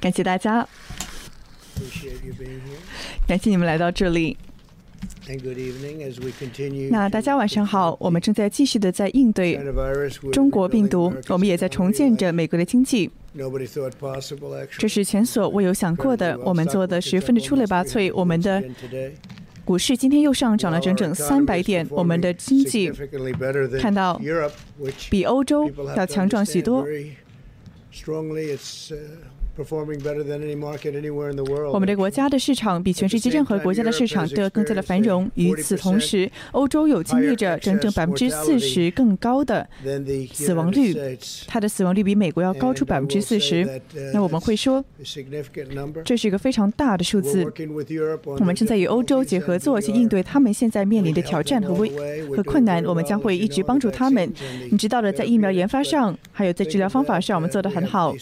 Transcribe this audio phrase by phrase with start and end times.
[0.00, 0.66] 感谢大家，
[3.24, 4.36] 感谢你们来到这里。
[6.90, 9.60] 那大家晚上好，我们正在继续的在应对
[10.32, 13.08] 中国病毒，我们也在重建着美国的经济。
[14.76, 18.12] 这是前所未有想过的，我们做的十分的出类拔萃。
[18.12, 18.60] 我们的
[19.64, 22.90] 股市今天又上涨了整整三百点，我们的经济
[23.80, 24.20] 看到
[25.08, 26.84] 比欧洲要强壮许多。
[27.92, 28.46] strongly.
[28.46, 29.28] It's uh,
[31.72, 35.30] 我们的国家的市场比全世界任何国家的市场都要更加的繁荣。
[35.34, 39.68] 与此同时，欧洲有经历着整整百分之四十更高的
[40.32, 40.96] 死亡率，
[41.46, 43.82] 它的死亡率比美国要高出百分之四十。
[44.14, 44.82] 那我们会说，
[46.02, 47.44] 这是一个非常大的数字。
[48.24, 51.92] 我们正在与欧洲结合作，去应对他们现在面临的挑战和危
[52.34, 52.82] 和困难。
[52.86, 54.32] 我们将会一直帮助他们。
[54.70, 58.14] 你知道的，在疫苗研发上，还有在治疗方法上，我们做得很好。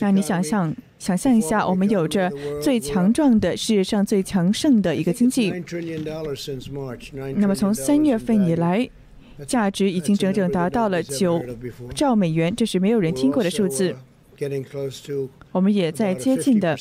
[0.00, 0.69] 那你想象？
[0.98, 2.30] 想象一下，我们有着
[2.62, 5.50] 最强壮的世界上最强盛的一个经济。
[7.36, 8.88] 那么从三月份以来，
[9.46, 11.42] 价值已经整整达到了九
[11.94, 13.96] 兆美元，这是没有人听过的数字。
[15.52, 16.76] 我们也在接近的，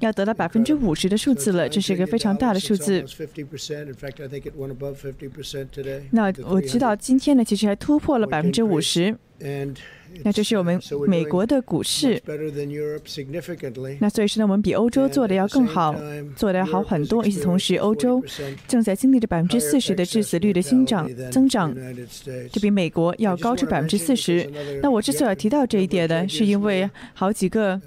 [0.00, 3.04] 要得到百分之五十的数字了，这是一个非常大的数字。
[6.10, 9.14] 那我知道今天呢，其实还突破了百分之五十。
[10.24, 12.20] 那这是我们美国的股市，
[13.98, 15.94] 那所以说呢，我们比欧洲做的要更好，
[16.36, 17.24] 做的要好很多。
[17.24, 18.22] 与此同时，欧洲
[18.68, 21.74] 正在经历着百分之四十的致死率的增长，增长，
[22.52, 24.48] 这比美国要高出百分之四十。
[24.82, 27.80] 那我之所以要提到这一点呢，是因为好几个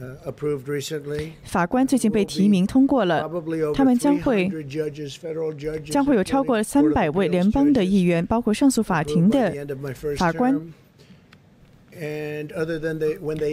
[1.43, 3.29] 法官最近被提名通过了，
[3.73, 4.51] 他们将会
[5.85, 9.53] 将会有超过三百位联邦的议员，包括上诉法庭的
[10.17, 10.59] 法官。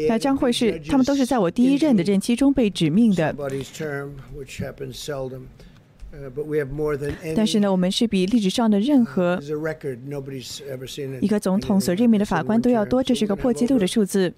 [0.09, 3.35] 那将会是他们都是在我第一任的任期中被指命的。
[7.35, 9.41] 但是呢，我们是比历史上的任何
[11.21, 14.33] 一个总统所任命的法官都要多，这是一个破纪录的数字。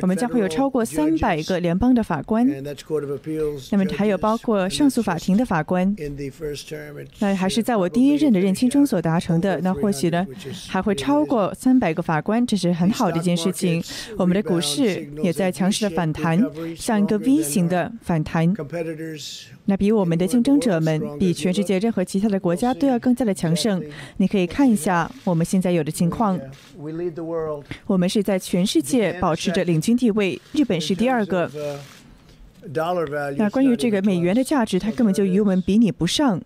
[0.00, 2.46] 我们将会有超过三百个联邦的法官，
[3.70, 5.94] 那么还有包括上诉法庭的法官。
[7.18, 9.60] 那还是在我第一任的任期中所达成的。
[9.60, 10.26] 那或许呢，
[10.66, 13.82] 还会超过三百个法官，这是很好的一件事情。
[14.16, 16.42] 我们的股市也在强势的反弹，
[16.74, 18.54] 像一个 V 型的反弹。
[19.66, 23.82] 那比我们的竞争者们，比全世界任何其他的国家都要更加的强盛。
[24.18, 26.38] 你可以看一下我们现在有的情况，
[27.86, 31.50] 我们是在全世界保持着领军地位，日本是第二个。
[33.36, 36.40] 那关于这个美元的价值，它根本就与我们比拟不上。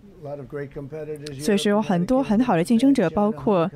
[1.41, 3.71] 所以说有很多很好的竞争者，包括。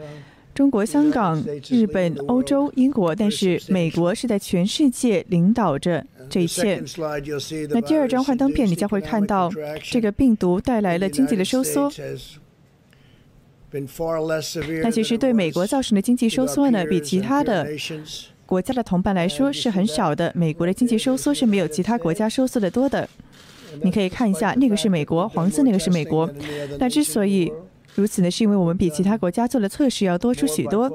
[0.57, 6.83] 中国、香港、日本、欧洲、英国，但是美国是在全世界领导着这一切。
[7.69, 9.53] 那第二张幻灯片，你将会看到
[9.83, 11.93] 这个病毒带来了经济的收缩。
[14.83, 17.69] 那其实对美国造成的经济收缩呢，比其他的
[18.47, 20.33] 国家的同伴来说是很少的。
[20.35, 23.07] 美国的经济收缩是没有其他国家收缩的多的。
[23.83, 26.33] 你可以看一下，那个是美国，黄色那个是美国。
[26.79, 27.53] 那之所以
[27.97, 30.91] 如此呢，是因为我们比其他国家做的测试要多出许多。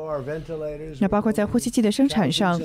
[1.00, 2.62] 那包括在呼吸机的生产上，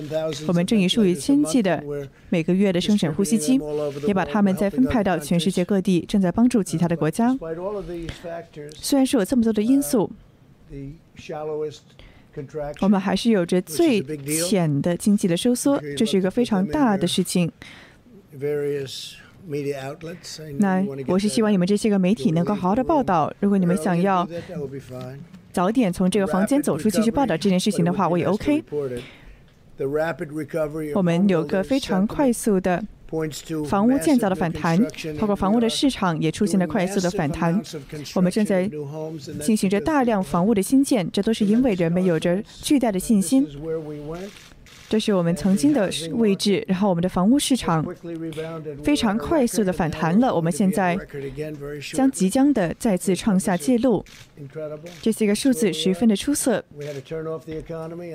[0.47, 1.83] 我们正以数以千计的
[2.29, 3.59] 每个月的生产呼吸机，
[4.07, 7.35] 也把它们再分派到全世界各地，正在帮助其他的国家。
[8.75, 10.11] 虽然是有这么多的因素，
[12.83, 14.03] 我们还是有着最
[14.47, 17.51] 浅的经济的收缩，这是一个非常大的事情。
[20.59, 23.33] 那我是希望你们这些个媒体能够好好的报道。
[23.41, 24.29] 如果你们想要
[25.53, 28.62] 早点从这个房间走出去去报道这件事情的话，我也 OK。
[30.95, 32.83] 我们有个非常快速的
[33.69, 34.83] 房屋建造的反弹，
[35.19, 37.62] 包括房屋的市场也出现了快速的反弹。
[38.15, 38.69] 我们正在
[39.41, 43.47] 进行着大量房屋的新建，这都是因为人们有着巨大的信心。
[44.89, 47.85] 这是我们曾经的位置，然后我们的房屋市场
[48.85, 50.33] 非常快速的反弹了。
[50.33, 50.97] 我们现在
[51.93, 54.05] 将即将的再次创下纪录，
[55.03, 56.65] 这些个数字十分的出色。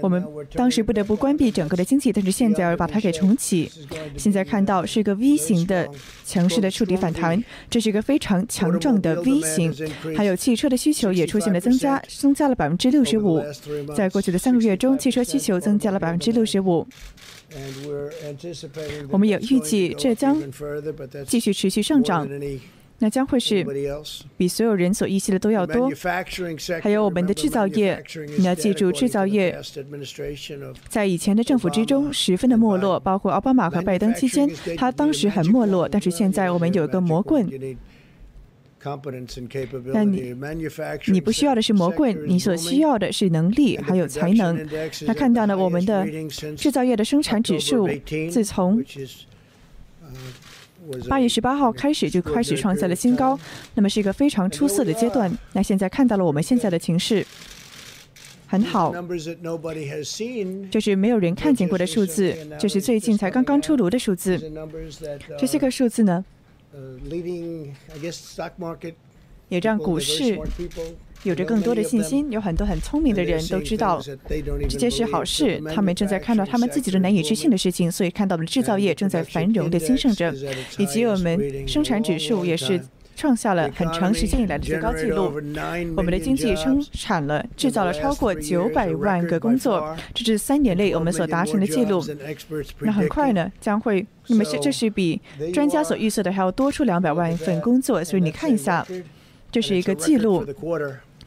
[0.01, 3.69] 我们当时不得不关闭整个的经济，但是现在要把它给重启。
[4.15, 5.89] 现在看到是一个 V 型的
[6.23, 9.75] 强势的触底反弹，这是一个非常强壮的 V 型。
[10.15, 13.43] 还有汽车的需求也出现了增加，增加了百分之六十五。
[13.93, 16.60] 在过去的三个月中，汽车需求增加了百分之六十。
[16.61, 16.87] 五，
[19.09, 20.41] 我们也预计这将
[21.27, 22.25] 继续持续上涨。
[23.03, 23.65] 那将会是
[24.37, 25.91] 比所有人所预期的都要多。
[26.79, 27.99] 还有我们的制造业，
[28.37, 29.59] 你要记住，制造业
[30.87, 34.47] 在以前的政府之中十分的没落，包括奥巴马和拜登期间，
[34.77, 35.89] 他当时很没落。
[35.89, 37.49] 但是现在我们有一个魔棍，
[39.93, 40.35] 那你
[41.07, 44.67] 你不需要的是魔棍，你所需要的是能力还有才能。
[45.05, 46.05] 那看到了，我们的
[46.55, 47.87] 制造业的生产指数
[48.31, 48.83] 自从。
[51.07, 53.39] 八月十八号开始就开始创下了新高，
[53.75, 55.31] 那么是一个非常出色的阶段。
[55.53, 57.23] 那现在看到了我们现在的情势，
[58.47, 58.91] 很好，
[60.71, 64.41] 这是没有人看见过的数字，这是最近才刚刚出炉的数字。
[65.37, 66.25] 这些个数字呢，
[69.49, 70.39] 也让股市。
[71.23, 74.01] 有着更多的信心，有很多很聪明的人都知道
[74.67, 75.61] 这件事好事。
[75.71, 80.33] 他们正在看到他们自己的难以置信的事情，所以看到了制造业正在繁荣的兴盛着，
[80.79, 82.81] 以及我们生产指数也是
[83.21, 85.25] 创下了很长时间以来的最高纪录。
[85.95, 92.03] 我们的经济生产了制造了超过九百万个工作，这是三年内我们所达成的记录。
[92.79, 95.21] 那很快呢，将会那么是这是比
[95.53, 98.03] 专家所预测的还要多出两百万份工作。
[98.03, 98.83] 所以你看一下，
[99.51, 100.43] 这是一个记录。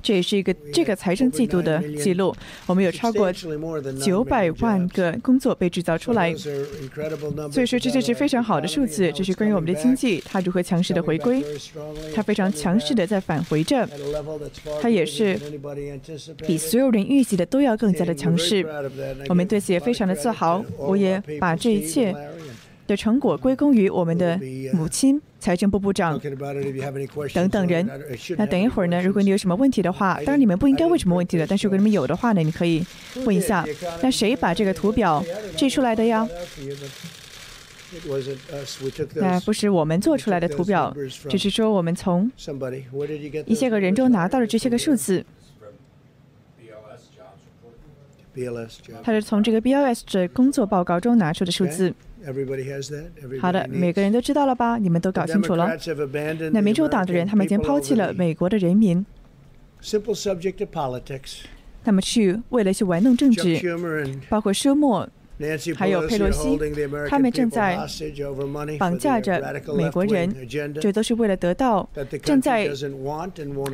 [0.04, 2.36] 这也是一个这个财政季度的记录，
[2.66, 3.32] 我们有超过
[4.02, 6.32] 九百万个工作被制造出来，
[7.50, 9.10] 所以说这就是非常好的数字。
[9.12, 11.42] 这是关于我们的经济，它如何强势的回归，
[12.14, 13.88] 它非常强势的在返回着，
[14.82, 15.40] 它也是
[16.46, 18.62] 比所有人预计的都要更加的强势。
[19.30, 22.14] 我们对此也非常的自豪，我也把这一切。
[22.86, 24.38] 的成果归功于我们的
[24.72, 26.20] 母亲、财政部部长
[27.32, 27.88] 等等人。
[28.36, 29.02] 那等一会儿呢？
[29.02, 32.84] 如果你有什么问题的话，当然你们不应该问什么问题的，但是如果你们有的话呢，你可以
[33.24, 33.66] 问一下。
[34.02, 35.24] 那谁把这个图表
[35.56, 36.28] 制出来的呀？
[39.14, 40.94] 那不是我们做出来的图表，
[41.28, 42.30] 只是说我们从
[43.46, 45.24] 一些个人中拿到了这些个数字。
[49.04, 51.94] 他是从这个 BLS 的工作报告中拿出的数字。
[53.40, 54.78] 好的，每个人都知道了吧？
[54.78, 55.76] 你们都搞清楚了。
[56.52, 59.04] 那民主党的人，他们已经抛弃了美国的人民，
[61.84, 63.60] 那么去为了去玩弄政治，
[64.28, 65.08] 包括舒默，
[65.76, 66.58] 还有佩洛西，
[67.08, 67.78] 他们正在
[68.78, 70.34] 绑架着美国人，
[70.80, 71.88] 这都是为了得到
[72.22, 72.68] 正在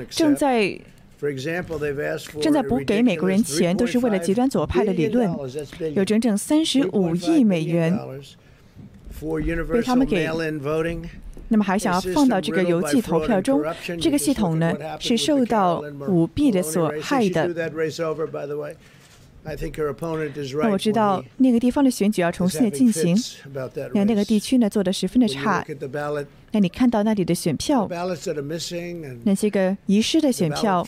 [0.08, 0.80] 正在。
[2.40, 5.30] 正在补给美国人钱，都是为了极端左派的理论，
[5.94, 7.98] 有整整三十五亿美元。
[9.70, 10.28] 被他们给。
[11.52, 13.60] 那么还想要放到这个邮寄投票中，
[14.00, 17.48] 这个系统呢是受到舞弊的所害的。
[20.62, 23.16] 那我知道那个地方的选举要重新的进行，
[23.94, 25.64] 那那个地区呢做的十分的差。
[26.52, 27.88] 那你看到那里的选票，
[29.22, 30.84] 那些个遗失的选票，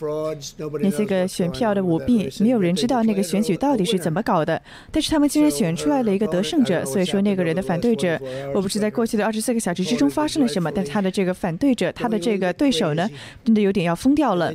[0.80, 4.60] 那些个选票的舞弊，没有人知道那个选举到底是怎么搞的。
[4.90, 8.20] 但是他们竟然选出来了一个得胜者，所以说那个人的反对者，
[8.54, 13.08] 我不知在过去的二十四个小时之中发生了什么，但他的这个反对者，他的这个对手呢，
[13.44, 14.52] 真的有点要疯掉了。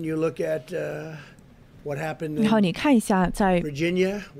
[2.37, 3.61] 然后你看一下，在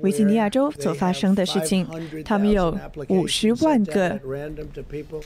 [0.02, 1.86] 维吉尼亚州所发生的事情，
[2.24, 2.76] 他们有
[3.08, 4.18] 五十万个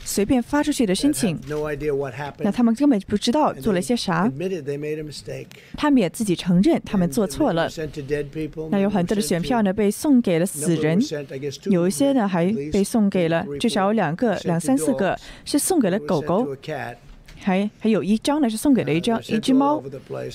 [0.03, 1.37] 随便发出去的申请，
[2.39, 4.31] 那他们根本不知道做了些啥，
[5.75, 7.69] 他们也自己承认他们做错了。
[8.69, 10.99] 那有很多的选票呢被送给了死人，
[11.65, 16.47] 有一些呢还被送给了，至少有两个、两三四个是送给了狗狗。
[17.43, 19.83] 还还有一张呢，是送给了一张一只猫，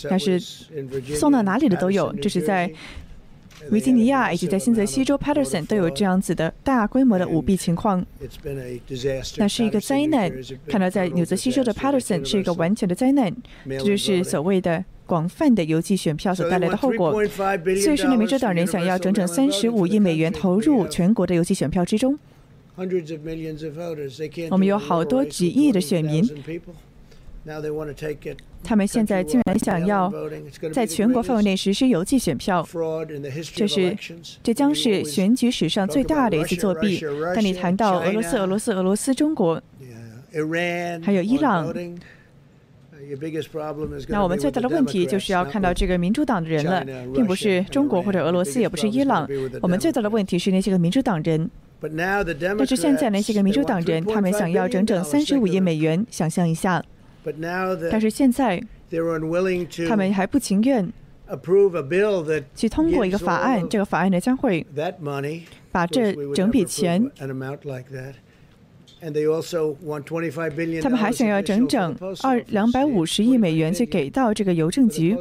[0.09, 0.38] 但是
[1.15, 2.71] 送到哪里的都有，这是在
[3.71, 8.05] 维吉尼亚以及在新泽西州 Patterson 都有这样子的大规模的舞弊情况。
[9.37, 10.33] 那是一个灾难，
[10.69, 13.35] 看到在纽泽西州的 Patterson 是一个完全的灾难，
[13.69, 17.12] 这就是所谓的广泛的邮寄选票所带来的后果。
[17.83, 22.17] 所以说，民主党人想要整整三十五亿美元投入全国的邮寄选票之中。
[24.50, 26.25] 我们有好多几亿的选民。
[28.62, 30.12] 他们现在竟然想要
[30.73, 32.66] 在全国范围内实施邮寄选票，
[33.54, 33.97] 这是
[34.42, 37.00] 这将是选举史上最大的一次作弊。
[37.35, 39.62] 当你谈到俄罗斯、俄罗斯、俄罗斯、中国，
[41.02, 41.73] 还有伊朗，
[44.09, 49.26] 那我们最大的问题就是要看到这个民主党的人了，并不是中国或者俄罗斯，也不是伊朗。
[49.62, 51.50] 我们最大的问题是那些个民主党人。
[51.80, 56.85] 但是现在那些个民主党人，他们想要整整三十五亿美元，想象一下。
[57.91, 58.63] 但是现在，
[59.89, 60.93] 他们还不情愿
[62.55, 63.69] 去通过一个法案。
[63.69, 64.67] 这个法案呢，将会
[65.71, 67.11] 把这整笔钱
[70.83, 75.17] 他们还想要整整二两百五十亿美元去给到这个邮政局，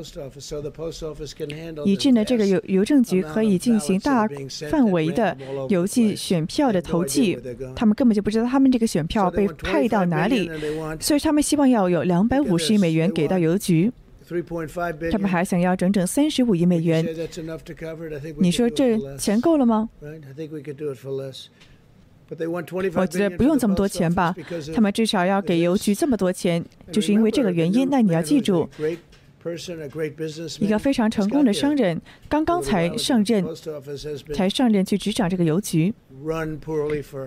[1.85, 4.27] 以致呢这个邮邮政局可以进行大
[4.69, 5.37] 范围的
[5.69, 7.37] 邮寄选票的投寄。
[7.75, 10.49] 他们根本就不知道他们这个选票被派到哪里，
[10.99, 13.91] 所以他们希望要有两百五十亿美元给到邮局。
[15.09, 17.07] 他们还想要整整三十五亿美元。
[18.39, 19.87] 你说这钱够了吗？
[22.95, 24.35] 我觉得不用这么多钱吧。
[24.75, 27.87] 他们至少要给邮局这么多钱，就是因为这个原因。
[27.89, 28.69] 那你要记住，
[30.59, 33.45] 一个非常成功的商人刚刚才上任，
[34.33, 35.93] 才上任去执掌这个邮局。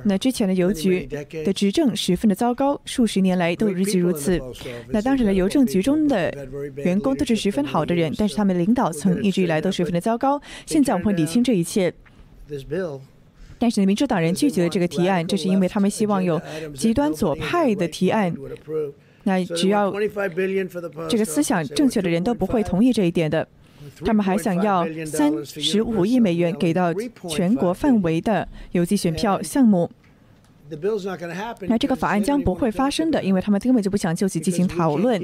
[0.05, 4.39] 那之前的邮局的执政十分的糟糕，数十年来都如此如此。
[4.89, 6.31] 那当时的邮政局中的
[6.77, 10.39] 员工都是十分好的人，但是他们的领导层一直以来都十分的糟糕。
[10.67, 11.95] 现在我们会理清这一切。
[13.61, 16.41] 但是民主党人拒绝了这个提案，这是因为他们希望有
[16.75, 18.35] 极端左派的提案。
[19.25, 19.93] 那只要
[21.11, 23.47] 这个思想正确的人都不会同意这一点的。
[24.03, 26.93] 他们还想要三十五亿美元给到
[27.29, 29.91] 全国范围的邮寄选票项目。
[31.69, 35.21] 那这个法案将不会发生的，因为他们根本就不想就此进行讨论，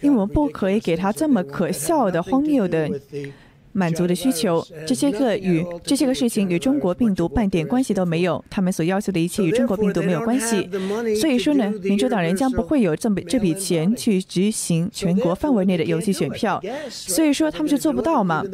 [0.00, 2.88] 因为我们不可以给他这么可笑的、荒谬的。
[3.72, 8.44] 满足的需求，这些个与这些个事情与中国病毒半点关系都没有。
[8.50, 10.68] 他们所要求的一切与中国病毒没有关系。
[11.20, 16.60] 所以说呢，民主党人将不会有这笔这笔钱去执行全国范围内的邮寄选票。
[16.88, 18.44] 所以说他们就做不到嘛。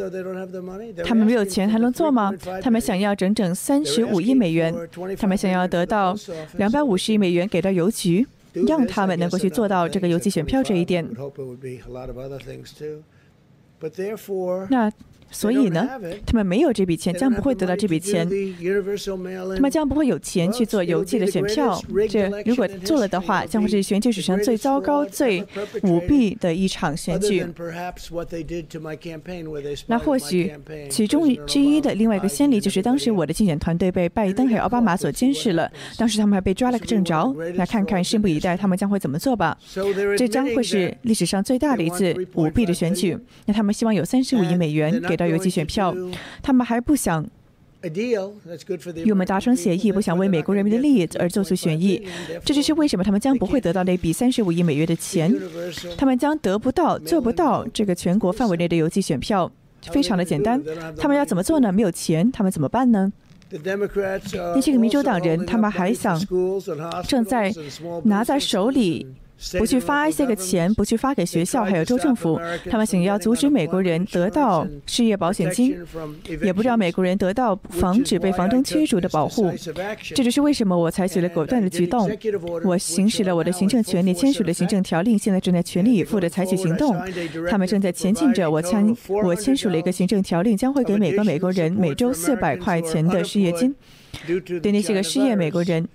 [1.05, 2.33] 他们没有钱还能做吗？
[2.63, 4.75] 他们想要整整三十五亿美元，
[5.19, 6.17] 他们想要得到
[6.59, 8.27] 两百五十亿美元给到邮局，
[8.67, 11.07] 让他们能够去做到这个邮寄选票这一点。
[14.71, 14.91] 那。
[15.31, 15.89] 所以呢，
[16.25, 18.27] 他们没有这笔钱，将不会得到这笔钱。
[19.55, 21.79] 他们将不会有钱去做邮寄的选票。
[22.09, 25.45] 这如果做了的话，将会是选举史上最糟糕、最
[25.83, 27.45] 舞弊的一场选举。
[29.89, 30.53] 那或许
[30.89, 35.71] 其中之一的另外一个先例，就是当时我的竞选团队被拜登还有奥巴马所监视了。
[35.99, 37.35] 当时他们还被抓了个正着。
[37.57, 39.59] 那看看，拭目以待，他们将会怎么做吧。
[40.17, 43.19] 这将会是历史上最大的一次舞弊的选举。
[43.47, 45.16] 那他们希望有三十五亿美元给。
[45.17, 45.95] 到邮寄选票，
[46.43, 47.25] 他们还不想
[49.05, 52.07] 与我们达成协议，不想为美国人民的利益而做出选议。
[52.45, 55.33] 这就是为什么他们将不会得到那笔三十五亿美元的钱，
[55.97, 59.51] 他们将得不到、做不到这个全国范围内的邮寄选票。
[59.93, 60.61] 非常的简单，
[60.97, 61.71] 他们要怎么做呢？
[61.71, 63.13] 没有钱，他们怎么办呢？
[63.53, 66.21] 那些个民主党人，他们还想
[67.07, 67.55] 正在
[68.03, 69.07] 拿在手里。
[69.59, 72.41] 不去发一些个钱，不去发给学校，还有州政府，
[72.71, 75.77] 他们想要阻止美国人得到失业保险金，
[76.43, 79.53] 也不让美国人得到防止被房东驱逐的保护。
[80.15, 82.11] 这就是为什么我采取了果断的举动。
[82.65, 86.97] 我行使了我的行政权利，签署了行政条令，现在正在全力以赴的采取行动。
[87.51, 88.51] 他们正在前进着。
[88.51, 93.75] 我签我签署了一个行政条令，将会给每个美国人每周四百块钱的失业金，
[94.63, 95.87] 对那些个失业美国人。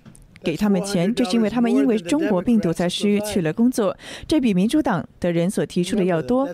[0.42, 3.96] 给他们钱，这是因为他们因为中国病毒才失去了工作，
[4.26, 6.48] 这比民主党的人所提出的要多。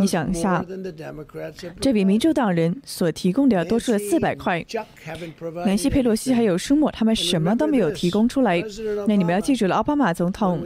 [0.00, 0.64] 你想一下，
[1.80, 4.64] 这比民主党人所提供的要多出了四百块。
[5.64, 8.62] 南希·佩洛西还有舒默，他们什么都没有提供出来。
[9.06, 10.62] 那你们要记住了，奥巴马总统，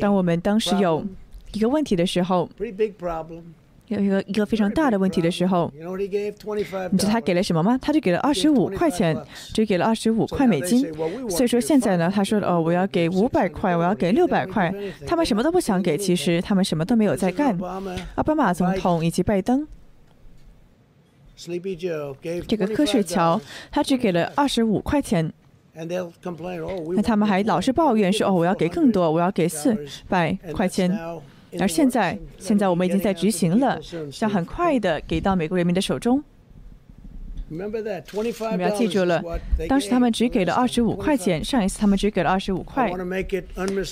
[0.00, 1.04] 当我们当时有
[1.52, 2.48] 一个问题的时候。
[3.94, 5.72] 有一个一个非常大的问题的时候，
[6.90, 7.78] 你知道他给了什么吗？
[7.80, 9.16] 他就给了二十五块钱，
[9.52, 10.92] 只给了二十五块美金。
[11.28, 14.72] 所以说现在呢，他说哦，我要给五百块，我要给六百块，
[15.06, 15.96] 他们什么都不想给。
[15.96, 17.56] 其实他们什么都没有在干。
[18.16, 19.66] 奥巴马总统以及拜登，
[22.46, 25.32] 这个瞌睡桥，他只给了二十五块钱。
[25.74, 29.74] 那他们还老是抱怨说哦，我要给更多，我要给四
[30.06, 30.90] 百块钱。
[31.58, 33.78] 而现在，现在我们已经在执行了，
[34.10, 36.22] 将很快的给到美国人民的手中。
[37.48, 37.70] 你们
[38.60, 39.22] 要记住了，
[39.68, 42.90] 当时他们只给了二十五块钱，上一次他们只给了二十五块。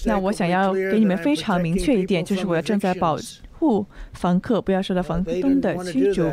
[0.07, 3.19] 那我想要给你们非常明确一点，就是我要正在保。
[3.61, 6.25] 护房客不要受到房东的驱逐。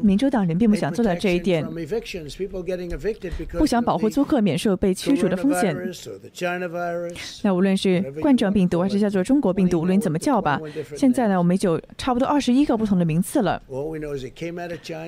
[0.00, 1.66] 民主党人并不想做到这一点，
[3.58, 5.76] 不想保护租客免受被驱逐的风险。
[7.42, 10.60] 那无论是冠状病毒还是叫做中国病毒，无论怎么叫吧，
[10.96, 13.60] 现在呢，我们就差不多二十一个不同的名次了。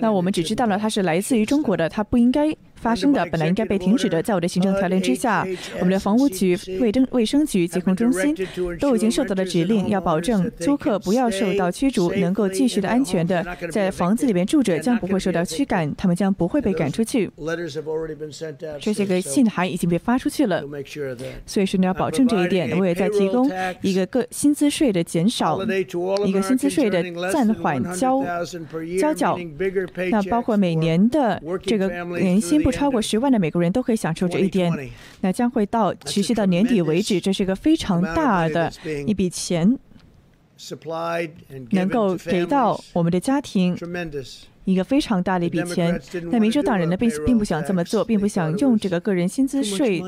[0.00, 2.52] 那我们只知道了它是来自于中国的，它不应该。
[2.80, 4.22] 发生的，本来应该被停止的。
[4.22, 5.46] 在我的行政条令之下，
[5.78, 8.34] 我们的房屋局、卫生卫生局、疾控中心
[8.78, 17.30] 都已经受到了指令，要保证租客不要受到驱逐，能够继续的安全的在房子里面住着，将不会受到驱赶，他们将不会被赶出去。
[18.80, 20.62] 这些个信函已经被发出去了，
[21.46, 22.78] 所以说你要保证这一点。
[22.78, 23.50] 我也在提供
[23.82, 25.60] 一个个薪资税的减少，
[26.24, 28.22] 一个薪资税的暂缓交
[28.98, 29.38] 交缴。
[30.10, 34.72] 那包括每年的这个年薪不超过十万的美国人都可以享受这一点。
[35.20, 38.72] 那将会到持续到年底为止，这是一个非常大的
[39.06, 39.78] 一笔钱，
[41.70, 43.76] 能够给到我们的家庭。
[44.70, 46.00] 一个非常大的一笔钱，
[46.30, 50.00] 但民主党人呢并并不想这么做，并不想用这个个人薪资税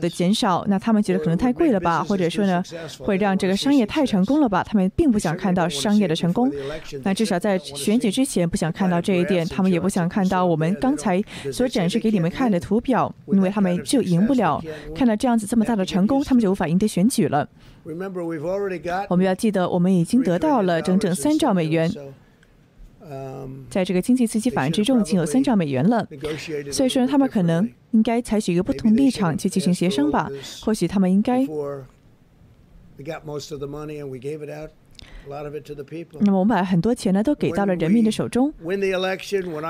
[0.00, 2.62] 的减少，那他们觉得可能太贵了吧，或者说呢
[2.98, 6.50] 会让这个商业太成功了吧，他们并不想看到商业的成功。
[7.04, 14.62] 那至少在选举之前不想看到这一点，他们也不想看到我们刚才所展示给你们看的图表，因为他们就赢不了。
[14.94, 17.48] 看到这样子这么大的成功，他们就无法赢得选举了。
[19.08, 21.92] 我们要记得，我们已经得到了整整三兆美元。
[23.68, 26.06] 在这个经济刺激法案之中，已经有三兆美元了，
[26.70, 30.30] 所以说他们可能应该采取一个不同立场去进行协商吧。
[30.62, 31.46] 或许他们应该。
[36.20, 38.52] 那么我们把很多钱呢都给到了人民的手中。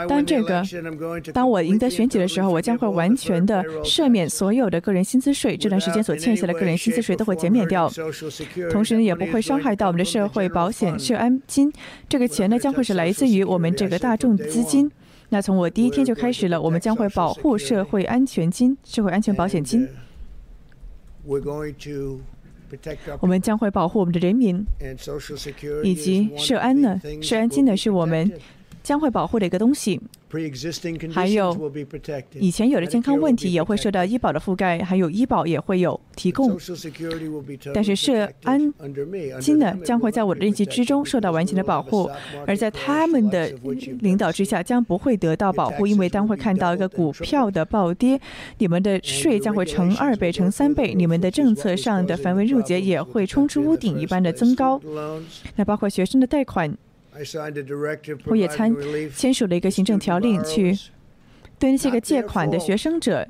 [0.08, 0.62] 当这个，
[1.32, 5.56] 当我赢得选举的时候，我将会完全的赦免所有的个人薪资税。
[5.56, 7.90] 这段时间所欠下的个人薪资税都会减免掉，
[8.70, 11.72] 同时呢也不会伤害到我们的社会保险、社安金。
[12.08, 14.90] 这个钱呢将会是来自于我们这个大众资金。
[15.28, 19.88] 那从我第一天就开始了，我们将会保护社会安全金、社会安全保险金。
[23.20, 24.64] 我们将会保护我们的人民，
[25.84, 27.00] 以及社安呢？
[27.20, 27.76] 社安金呢？
[27.76, 28.30] 是我们
[28.82, 30.00] 将会保护的一个东西。
[31.12, 31.70] 还有
[32.38, 36.56] 以前有的健康问题也会受到医保的覆盖，还有医保也会有提供。
[37.74, 38.58] 但是社安
[39.38, 42.10] 金呢，将会在我的任期之中受到完全的保护，
[42.46, 43.52] 而在他们的
[44.00, 48.18] 领导之下将不会得到保护，因为当会看到一个股票的暴跌，
[48.56, 54.80] 你们的税将会乘二倍、乘三倍，你们的政策上的繁文缛节也会冲出屋顶一般的增高。
[55.56, 56.74] 那包括学生的贷款。
[58.26, 58.74] 我也参
[59.14, 60.76] 签署了一个行政条令，去
[61.58, 63.26] 对那些个借款的学生者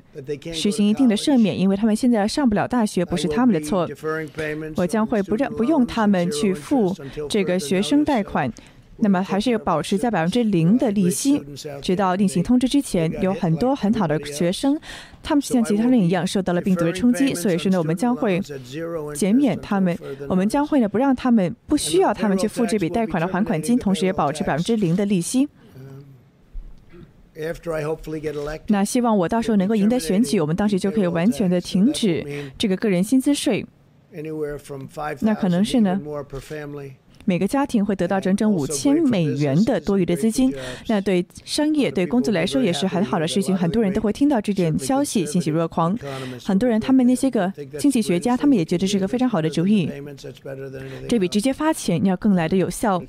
[0.51, 3.87] 实行一定的赦免，因为他们现在上不了大学，不是他们的错。
[4.75, 6.95] 我将会不让不用他们去付
[7.29, 8.51] 这个学生贷款。
[8.97, 11.41] 那么还是保持在百分之零的利息，
[11.81, 13.11] 直到另行通知之前。
[13.21, 14.79] 有很多很好的学生，
[15.21, 18.39] 他们像其他人一样受到了病毒的冲击，所以说呢，我们将会
[19.15, 19.97] 减免他们，
[20.29, 25.47] 我们将会呢不让他们不需要他们去付这笔贷款的还款金，同时也保持百分之零的利息。
[28.67, 32.23] 那希望我到时候能够赢得选举，我们当时就可以完全的停止
[32.57, 33.65] 这个个人薪资税。
[35.21, 35.99] 那可能是呢。
[37.25, 40.53] 每个家庭会得到整整五千美元的多余的资金，
[40.87, 43.55] 那对商业、对工作来说也是很好的事情。
[43.55, 45.97] 很多人都会听到这点消息，欣喜若狂。
[46.43, 49.89] 很多人，他们那些个经济学家，他们也觉得是一个非常好的主意。
[51.07, 53.01] 这比直接发钱要更来的有效。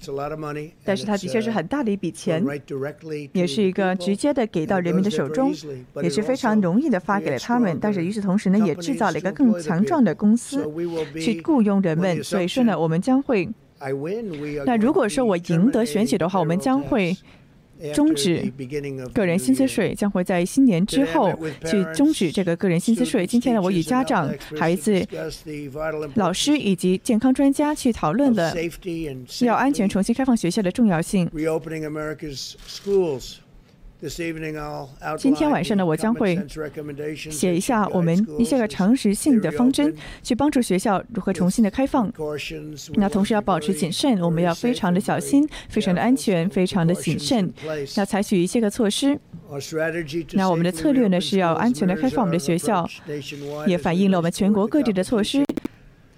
[0.85, 2.45] 但是它的确是很大的一笔钱，
[3.33, 5.53] 也是一个直接的给到人民的手中，
[6.03, 7.77] 也是非常容易的发给了他们。
[7.81, 10.65] 但是与此同时呢，也制造了一个更强壮的公司
[11.21, 12.23] 去雇佣人们。
[12.23, 13.49] 所以说呢，我们将会。
[14.67, 17.17] 那如果说我赢得选举的话，我们将会
[17.93, 18.53] 终止
[19.13, 23.27] 个人薪资税，将会在新年之后去终止这个个人薪资税。
[23.27, 25.07] 今天呢，我与家长、孩子、
[26.15, 28.55] 老师以及健康专家去讨论了
[29.41, 31.29] 要安全重新开放学校的重要性。
[35.17, 36.39] 今天晚上呢，我将会
[37.31, 42.13] 写一下我们一些个常识性的方针，去帮助学校如何重新的开放。
[42.97, 47.51] 那同时要保持谨慎，我们要非常的小心，非常的安全，非常的谨慎，
[47.97, 49.19] 要采取一些个措施。
[50.33, 52.87] 那我们的策略呢，是要安全的开放我们的学校，
[53.67, 55.43] 也反映了我们全国各地的措施。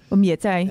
[0.09, 0.63] 我们也在。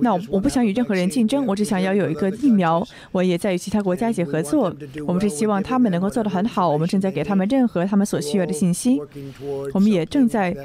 [0.00, 2.86] 那我不想与任何人竞争，我只想要有一个疫苗。
[3.12, 4.74] 我也在与其他国家一起合作。
[5.06, 6.68] 我们是希望他们能够做得很好。
[6.68, 9.00] 我们正在给他们任何他们所需要的信息。
[9.74, 10.56] 我们也正在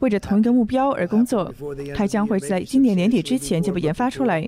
[0.00, 1.52] 为着同一个目标而工作。
[1.94, 4.46] 它将会在今年年底之前就被研发出来。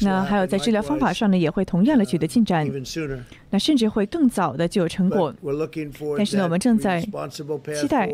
[0.00, 2.68] 那还有在治疗方法上呢，也会同样的取得进展。
[3.50, 5.32] 那甚至会更早的就有成果。
[6.16, 8.10] 但是呢，我们正在期待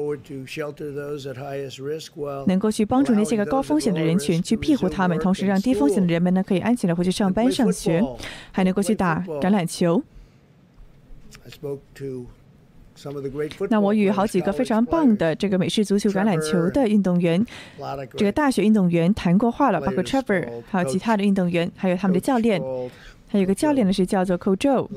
[2.46, 8.02] 能够去帮助那些个高风险的人群，去庇护他们，同时让低风险的人们呢可以安全的回去上班、上学，
[8.52, 10.02] 还能够去打橄榄球。
[13.68, 17.44] 那我与好几个非常棒的这个美式足球橄榄球的运动员，
[18.16, 22.62] 这个大学运动员谈过话了，包括 Trevor，还有其他的运动员，还有他们的教练，
[23.28, 24.88] 还有个教练呢是叫做 Ko Joe，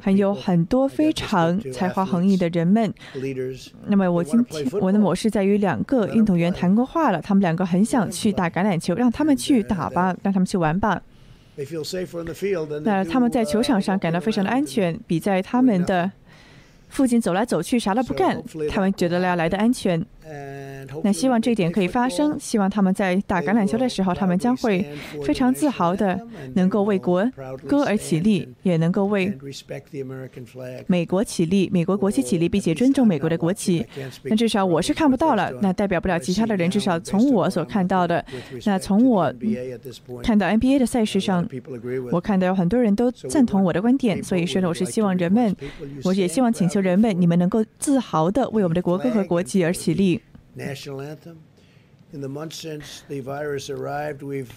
[0.00, 2.92] 还有很多非常才华横溢的人们。
[3.86, 11.00] 那么我今天我的模式在于两个运动员谈过话了，他们两个很想去打橄榄球，让他们去打吧，让他们去玩吧。
[12.84, 16.10] 那他们在球场上感到非常的安全，比在他们的。
[16.88, 20.04] 父亲走来走去，啥都不干，他们觉得要来的安全。
[21.02, 22.38] 那希望这一点可以发生。
[22.38, 24.84] 希望他们在打橄榄球的时候，他们将会
[25.24, 26.18] 非常自豪的，
[26.54, 27.24] 能够为国
[27.66, 29.32] 歌而起立，也能够为
[30.86, 33.84] 美国起立，美国国旗起立，并且尊重美国的国旗。
[34.24, 36.68] 那至少我是看不到了，那代表不了其他的人。
[36.70, 38.24] 至少从我所看到的，
[38.64, 39.32] 那从我
[40.22, 41.48] 看到 NBA 的赛事上，
[42.10, 44.22] 我看到有很多人都赞同我的观点。
[44.22, 45.54] 所以说呢，我是希望人们，
[46.04, 50.17] 我也希望请求人们，你们能够自豪的为我们的国歌和国旗而起立。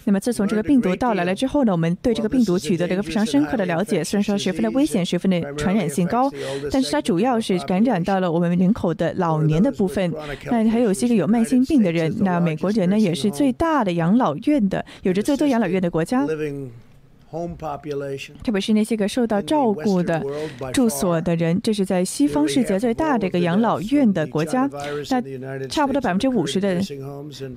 [0.05, 4.01] 那么自从这个病毒到来了之后呢，我们对这个病毒取得了一个非常深刻的了解。
[4.01, 6.31] 虽然说十分的危险，十分的传染性高，
[6.71, 10.13] 但是它主要是感染到了我们人口的老年的部分。
[10.45, 12.15] 那还有些个有慢性病的人。
[12.19, 16.25] 那美国人呢，也是最大的养老院的，有着最多养老院的国家。
[18.43, 20.21] 特别是那些个受到照顾的
[20.73, 24.69] 住所的人，这是在西方世界最大的一个养老院的国家。
[25.09, 25.21] 那
[25.67, 26.81] 差不多百分之五十的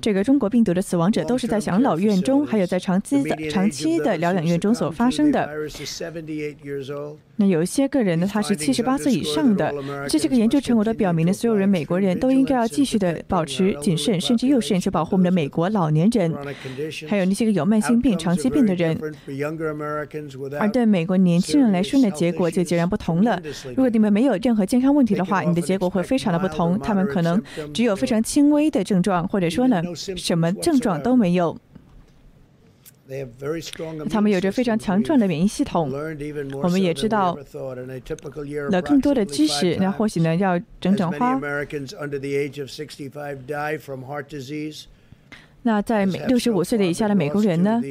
[0.01, 5.49] 这个中国病毒的死亡者都是在养老院中，还有在长期的长期的疗养院中所发生的。
[7.37, 9.73] 那有一些个人呢，他是七十八岁以上的。
[10.07, 16.33] 这些个研究成果都表明了，所有人美国人都应该要继续的保持谨慎，甚至又慎，去保护我们的美国老年人，
[17.07, 18.97] 还有那些个有慢性病、长期病的人。
[20.59, 23.41] 而对美国年轻人来说呢，结果就截然不同了。
[23.69, 26.79] 如果你们没有任何健康问题的话，你的结果会非常的不同。
[26.79, 27.41] 他们可能
[27.73, 31.57] 只有非常轻微的症状，或者说呢，什么症状都没有。
[34.09, 35.91] 他们有着非常强壮的免疫系统。
[36.63, 37.37] 我们也知道
[38.71, 41.39] 了更多的知识，那或许呢要整整花。
[45.61, 47.81] 那在六十五岁的以下的美国人呢？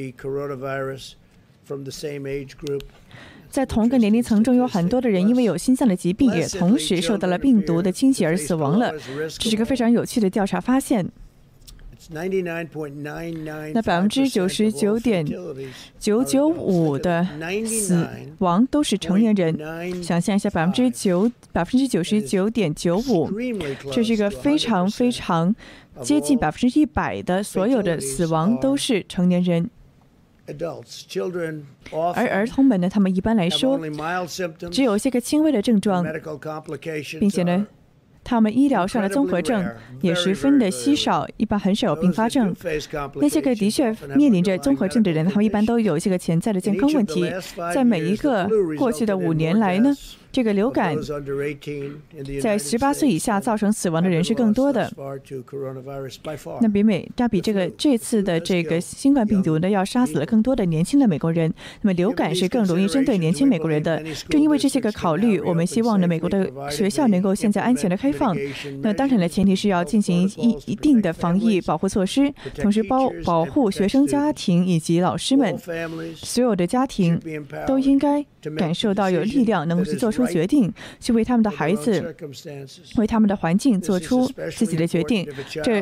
[3.49, 8.93] 在同一个年龄层中，有很多的人因为有心脏的疾病，也同时受到了病毒的侵袭而死亡了。
[9.39, 11.09] 这是个非常有趣的调查发现。
[13.73, 15.25] 那百分之九十九点
[15.97, 17.25] 九九五的
[17.65, 18.07] 死
[18.39, 20.03] 亡都是成年人。
[20.03, 23.31] 想象一下，百分之九百分之九十九点九五，
[23.91, 25.55] 这是一个非常非常
[26.01, 29.69] 接近百分之一百的所有的死亡都是成年人。
[32.13, 33.79] 而儿童们呢，他们一般来说
[34.69, 36.05] 只有一些个轻微的症状，
[37.19, 37.65] 并且呢，
[38.25, 39.65] 他们医疗上的综合症
[40.01, 42.53] 也十分的稀少，一般很少有并发症。
[43.21, 47.31] 那些个的确面临着综合症的人，他们一般都有一些个潜在的健康问题。
[47.73, 49.95] 在每一个过去的五年来呢。
[50.35, 50.93] 这个流感
[52.41, 54.91] 在十八岁以下造成死亡的人是更多的。
[56.59, 61.53] 那比美，那比这个这次的这个新冠病毒呢，要杀死了更多的年轻的美国人。
[61.83, 64.03] 那么流感是更容易针对年轻美国人的。
[64.27, 68.35] 正因为这些个考虑，我们希望呢，美国的学校能够现在安全的开放。
[68.81, 75.57] 那当然了，前提是要进行一一定的防疫保护措施，同时包保护学生家庭以及老师们。
[76.17, 77.17] 所有的家庭
[77.65, 78.25] 都应该
[78.57, 80.25] 感受到有力量，能够去做出。
[80.25, 82.13] 决定去为他们的孩子、
[82.97, 85.25] 为他们的环境做出自己的决定。
[85.63, 85.79] 这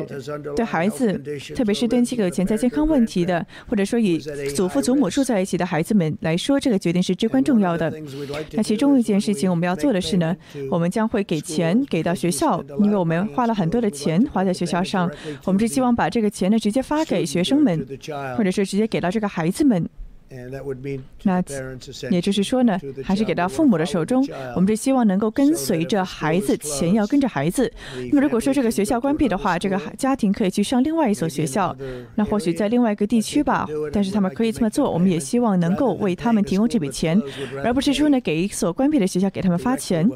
[0.54, 1.12] 对孩子，
[1.56, 4.18] 特别是对这个潜在健康问题的，或者说与
[4.54, 7.92] 祖父祖母住在一起的孩子们来说，这个决定是至关重要的。
[8.52, 10.36] 那其中一件事情我们要做的是呢，
[10.70, 15.10] 我们将会给钱给到学校，因为我们花了很多的钱花在学校上。
[15.46, 17.84] 我们是希望把这个钱呢直接发给学生们，
[18.36, 19.88] 或者是直接给到这个孩子们。
[21.22, 21.42] 那
[22.10, 24.26] 也就是说呢，还是给到父母的手中。
[24.54, 27.70] 我们是希望能够跟随着孩子，钱要跟着孩子。
[28.10, 31.76] 那么如果说这个学校关闭的话，这个家庭可以去上另外一所学校，
[32.14, 33.66] 那或许在另外一个地区吧。
[33.92, 37.20] 但是他们可以这么做，我们也希望能够为他们提供这笔钱，
[37.62, 40.08] 而不是说呢给一所关闭的学校给他们发钱。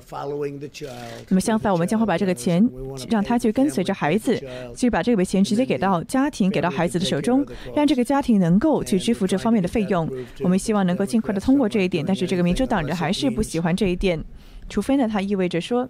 [1.28, 2.68] 那么相反，我们将会把这个钱
[3.08, 4.40] 让他去跟随着孩子，
[4.76, 10.07] 去把这笔钱直接给到家庭，给到孩子的手中，让这个家庭能够去支付这方面的费用。
[10.40, 14.22] 我们希望能够尽快的通过这一点，但是这个民主党人还是不喜欢这一点，
[14.68, 15.88] 除非呢，它意味着说，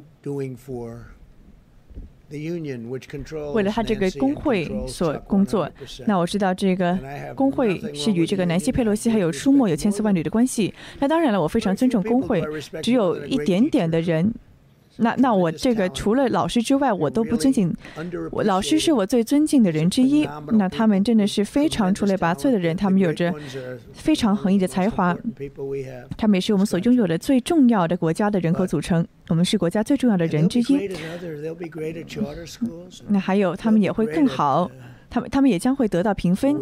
[3.55, 5.71] 为了他这个工会所工作。
[6.07, 6.99] 那我知道这个
[7.35, 10.75] 工会是与这个南希佩洛西还有舒默有千丝万缕的关系。
[10.99, 12.43] 那当然了，我非常尊重工会，
[12.83, 14.35] 只有一点点的人。
[14.99, 17.75] 那那我这个除了老师之外，我都不尊敬。
[18.31, 20.29] 我老师是我最尊敬的人之一。
[20.53, 23.33] 那他们真的是非常出类拔萃的人，他们有着
[23.93, 25.17] 非常横溢的才华。
[26.17, 29.07] 他们也是我们所拥有的最重要的国家的人口组成。
[29.29, 30.91] 我们是国家最重要的人之一。
[33.09, 34.71] 那还有，他们也会更好。
[35.11, 36.55] 他们他们也将会得到评分，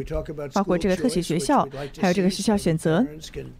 [0.53, 1.67] 包括这个特许学校，
[2.01, 3.05] 还有这个学校选择。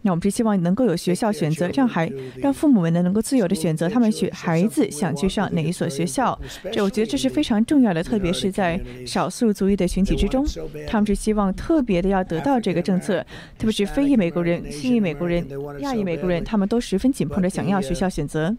[0.01, 6.39] 那我们是希望能够有学校选择，让孩让父母们呢能够自由的选择他们学孩子想去上哪一所学校。
[6.71, 10.45] 这我觉得这是非常重要的，特别是在少数族裔的群体之中，
[10.87, 13.19] 他们是希望特别的要得到这个政策，
[13.57, 15.45] 特别是非裔美国人、新裔美国人、
[15.79, 18.55] 亚裔美国人，他们都十分紧迫的想要学校选择。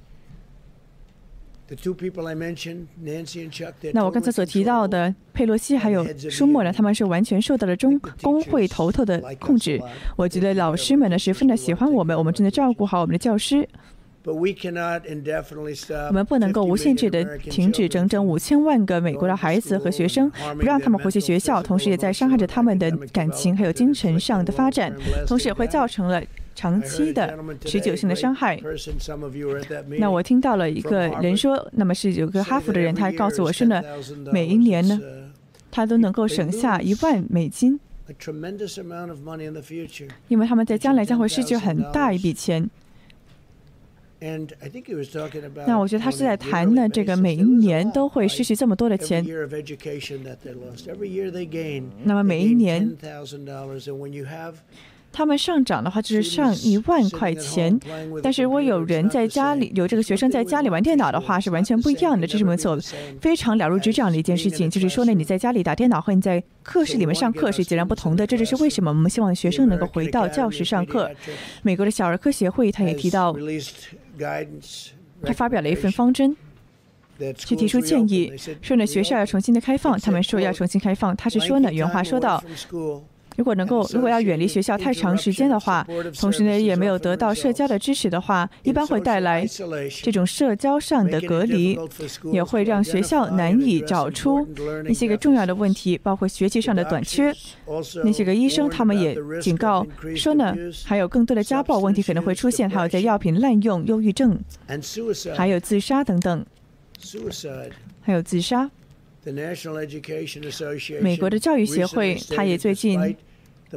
[3.92, 9.80] 那我刚才所提到的佩洛西还有舒默呢，他们是完全受到了中工会头头的控制。
[10.16, 13.68] 我觉得老师们呢十分的喜欢我们，我们正在照顾好我们的教师。
[14.24, 24.92] 我们不能够无限制的停止整整五千万个美国的孩子和学生，不让他们回去学校，同时也在伤害着他们的感情还有精神上的发展，
[25.26, 26.22] 同时也会造成了。
[26.58, 28.60] 长期的、持久性的伤害。
[29.96, 33.80] 那我听到了一个人说，那么是有个哈佛的人，他告诉我说呢，
[34.32, 35.00] 每一年呢，
[35.70, 37.78] 他都能够省下一万美金，
[40.26, 42.68] 因为他们在将来将会失去很大一笔钱。
[45.64, 49.24] 那我觉得他是在谈呢，这个每一年都会失去这么多的钱。
[52.02, 52.90] 那么每一年。
[55.18, 57.76] 他们上涨的话就是上一万块钱，
[58.22, 62.24] 但是如果有人在家里有这个学生在家里玩电脑的话，是完全不一样的。
[62.24, 62.78] 这是没错，
[63.20, 64.70] 非常了如指掌的一件事情。
[64.70, 68.24] 就是说呢，你在家里打电脑和你在课室里面上课是截然不同的。
[68.24, 71.10] 这就是为什么我们希望学生能够回到教室上课。
[71.62, 73.34] 美国的小儿科协会他也提到，
[75.24, 76.36] 他发表了一份方针，
[77.36, 79.98] 去提出建议，说呢学校要重新的开放。
[79.98, 82.40] 他们说要重新开放，他是说呢原话说到。
[83.38, 85.86] 如果能够，如果要远离学校太长时间的话，
[86.18, 89.46] 同时呢也没有得到社交的支持的话，一般会带来
[90.02, 91.78] 这种社交上的隔离，
[92.32, 94.44] 也会让学校难以找出
[94.84, 97.32] 那些个重要的问题，包括学习上的短缺。
[98.04, 100.52] 那些个医生他们也警告说呢，
[100.84, 104.36] 还有更多的家暴问题可能会出现，还有在药品滥用、忧郁症，
[105.36, 106.44] 还有自杀等等，
[108.00, 108.68] 还有自杀。
[111.00, 113.16] 美国的教育协会，他也最近。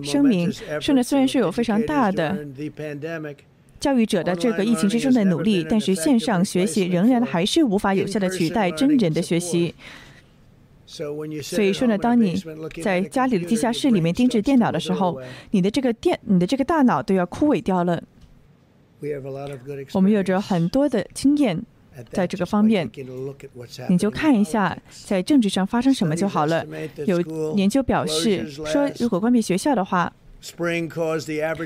[0.04, 2.46] 声明说呢，虽然是有非常大的
[3.80, 9.74] 教育者的这个疫情之中的努力，但是线上学习仍然还是无法有效的取代真人的学习。
[10.86, 12.36] 所以说呢，当你
[12.84, 18.02] 在家里的地下室里面盯着电脑的时候，你的这个电、你的这个大脑都要枯萎掉了。
[19.94, 21.64] 我们有着很多的经验。
[22.12, 22.90] 在这个方面，
[23.90, 26.66] 你就看一下在政治上发生什么就好了。
[27.06, 27.22] 有
[27.56, 30.12] 研究表示说，如果关闭学校的话，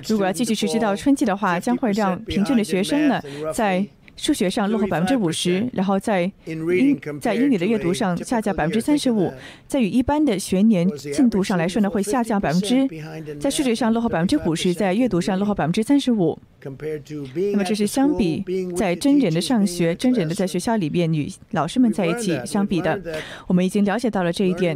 [0.07, 3.21] 如果要继续持续到春季的话，将会让贫困的学生呢
[3.53, 3.85] 在。
[4.15, 9.31] 数学上落后百分之五十，然后在英在英语的阅读上下降百分之三十五，
[9.67, 12.87] 在与一般的学年进度上来说呢，会下降百分之，
[13.39, 16.37] 在数学上落后百分之五十，在阅读上落后百分之三十五。
[17.51, 18.43] 那么这是相比
[18.75, 22.99] 在真人的上学、真人的在学校里边与老师们在一起相比的，
[23.47, 24.75] 我们已经了解到了这一点。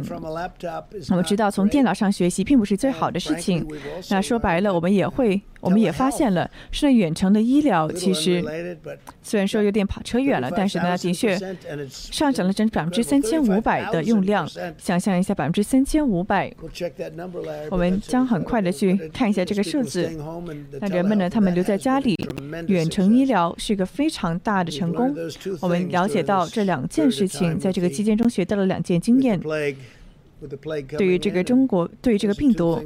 [1.08, 3.66] 我们知道从电脑上学习并不是最好的事情。
[4.08, 5.40] 那说白了，我们也会。
[5.60, 8.42] 我们也发现了，是远程的医疗其实
[9.22, 11.38] 虽然说有点跑车远了，但是呢，的确
[11.88, 14.48] 上涨了整百分之三千五百的用量。
[14.78, 16.52] 想象一下，百分之三千五百，
[17.70, 20.10] 我们将很快的去看一下这个数字。
[20.80, 22.16] 那人们呢，他们留在家里，
[22.66, 25.14] 远程医疗是一个非常大的成功。
[25.60, 29.40] 我们了解到这两件事情，在这个期间中学到了两件经验。
[30.96, 32.80] 对于这个中国，对于这个病毒，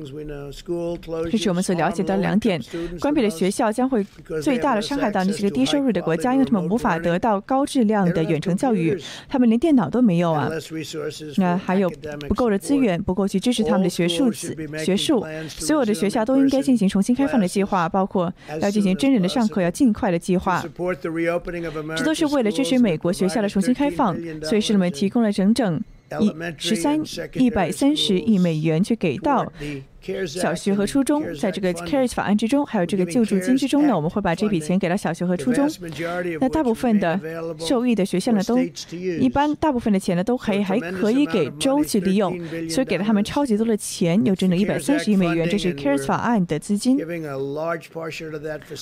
[1.30, 2.60] 这是我们所了解到两点。
[3.00, 4.04] 关闭的学校将会
[4.42, 10.50] 最大的伤害到那些个低收入的国家，因为他们无法得到高质量的远程教育，他们连电脑都没有啊。
[11.36, 11.90] 那还有
[12.28, 15.24] 不够的资源，不够去支持他们的学术子学术。
[15.48, 20.64] 所有的学校都应该进行重新开放的计划，包括要进行真人的上课，要尽快的计划。
[21.96, 25.80] 这都是为了支持美国学校的重新开放，所以是我们提供了整整。
[26.20, 27.00] 一十三
[27.34, 29.50] 一百三十亿美元去给到
[30.26, 35.66] 小学和初中，在这个 CARES 法案之中，还有这个救助金之中呢，我们会把这笔钱给到小学和初中。
[36.40, 37.18] 那大部分的
[37.58, 38.58] 受益的学校呢，都
[38.92, 42.38] 一般大部分的钱呢，都可以还可以给州去利用，
[42.68, 46.98] 所以给了他们超级多的钱，有整整一百三十亿美元，这是 CARES 法案的资金。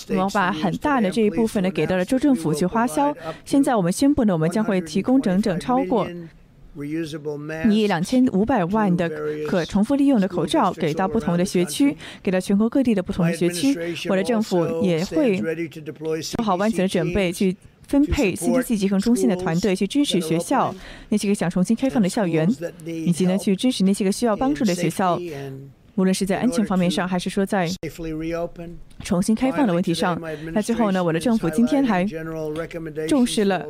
[0.09, 3.17] 我们把很大的这一部分呢，给到了州政府去花销。
[3.45, 6.05] 现在我们宣布呢，我们将会提供整整超过。
[7.71, 9.11] 以两千五百万的
[9.47, 13.77] 可重复利用的口罩给到不同的学区，给到全国各地的不同的学区。
[14.09, 15.41] 我的政府也会
[16.23, 17.55] 做好万全的准备，去
[17.87, 20.75] 分配 CDC 集成中心的团队，去支持学校
[21.11, 22.49] 那些个想重新开放的校园，
[22.87, 25.21] 以及呢去支持那些个需要帮助的学校。
[25.97, 27.69] 无论是在安全方面上，还是说在
[29.05, 30.21] 重新开放的问题上，
[30.53, 32.07] 那最后呢，我的政府今天还
[33.07, 33.67] 重视了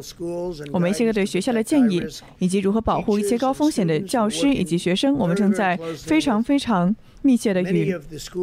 [0.72, 2.02] 我们一些个对学校的建议，
[2.38, 5.16] 以及如何保护一些高风险的教师以及学生。
[5.16, 7.94] 我们正在非常非常密切的与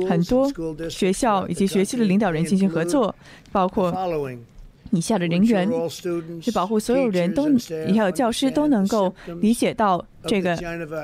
[0.09, 0.51] 很多
[0.89, 3.15] 学校以及学区的领导人进行合作，
[3.51, 3.93] 包括。
[4.91, 5.69] 以下的人员
[6.41, 7.45] 去保护所有人都，
[7.93, 10.55] 还有教师都能够理解到这个。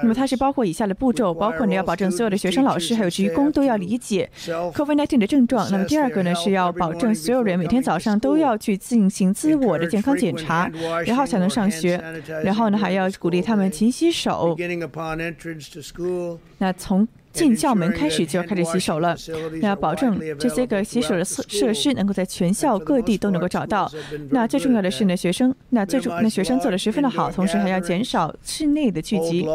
[0.02, 5.70] 那么它是包括以下的步骤，包括你要保证所有的学生、老师还有职工都要理解 COVID-19 的症状。
[5.72, 10.70] 那么第二个呢是要保证所有人每天早上都要去进行自我的健康检查，
[11.06, 12.02] 然后才能上学。
[12.44, 14.56] 然后呢还要鼓励他们勤洗手。
[16.58, 19.16] 那从进校门开始就要开始洗手了，
[19.62, 23.92] 那要保证这些个洗手的设设施能够在全校各地都能够找到。
[24.30, 29.46] 那最重要的是呢，学生那最重那学生做的十分的好，同时还要减少室内的聚集，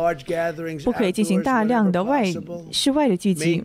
[0.85, 2.25] 不可以进行大量的外
[2.71, 3.65] 室外的聚集，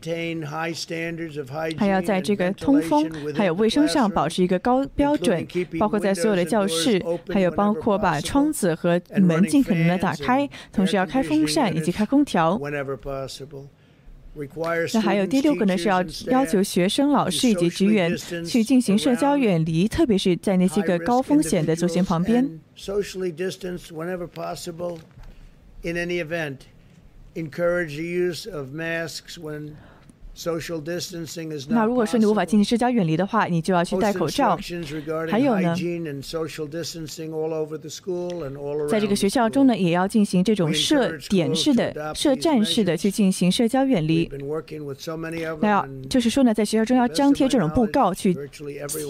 [1.77, 5.45] 还要在这个通风还有卫生上保持一个高标准，
[5.77, 12.59] 包括在所有的教室，还有包括把窗子和门尽可能的打开，同时要开风扇以及开空调。
[14.93, 18.13] 那还有第六个呢，是要要求学生、老师以及职员
[18.45, 22.59] 去进行社交远离，特别是在那些个高风险的族群旁边。
[31.69, 34.57] 那如果说你无法进行社交远离的话，你就要去戴口罩。
[35.29, 35.73] 还有呢，
[38.89, 44.29] 在这个学校中呢，也要进行这种设点式的、设站式的去进行社交远离。
[45.61, 48.35] 那要就是说呢，在学校中要张贴这种布告，去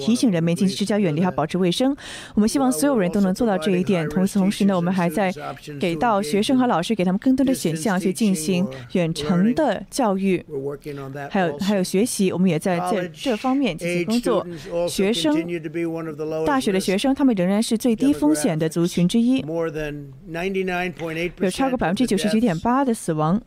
[0.06, 1.96] 提醒人们进行社交远离，还要保持卫生。
[2.36, 4.08] 我们希望所有人都能做到这一点。
[4.10, 5.34] 同时，同时呢，我们还在
[5.80, 10.46] 给到学生和老师，给他们更多的选项去进行远程的教育。
[11.30, 14.46] 还有还有学习，我们也在这这方面进行工作。
[14.88, 15.36] 学生，
[16.46, 19.44] 大学的学生，他们仍然是最低风险的族群之一，
[21.40, 23.42] 有超过百分之九十九点八的死亡。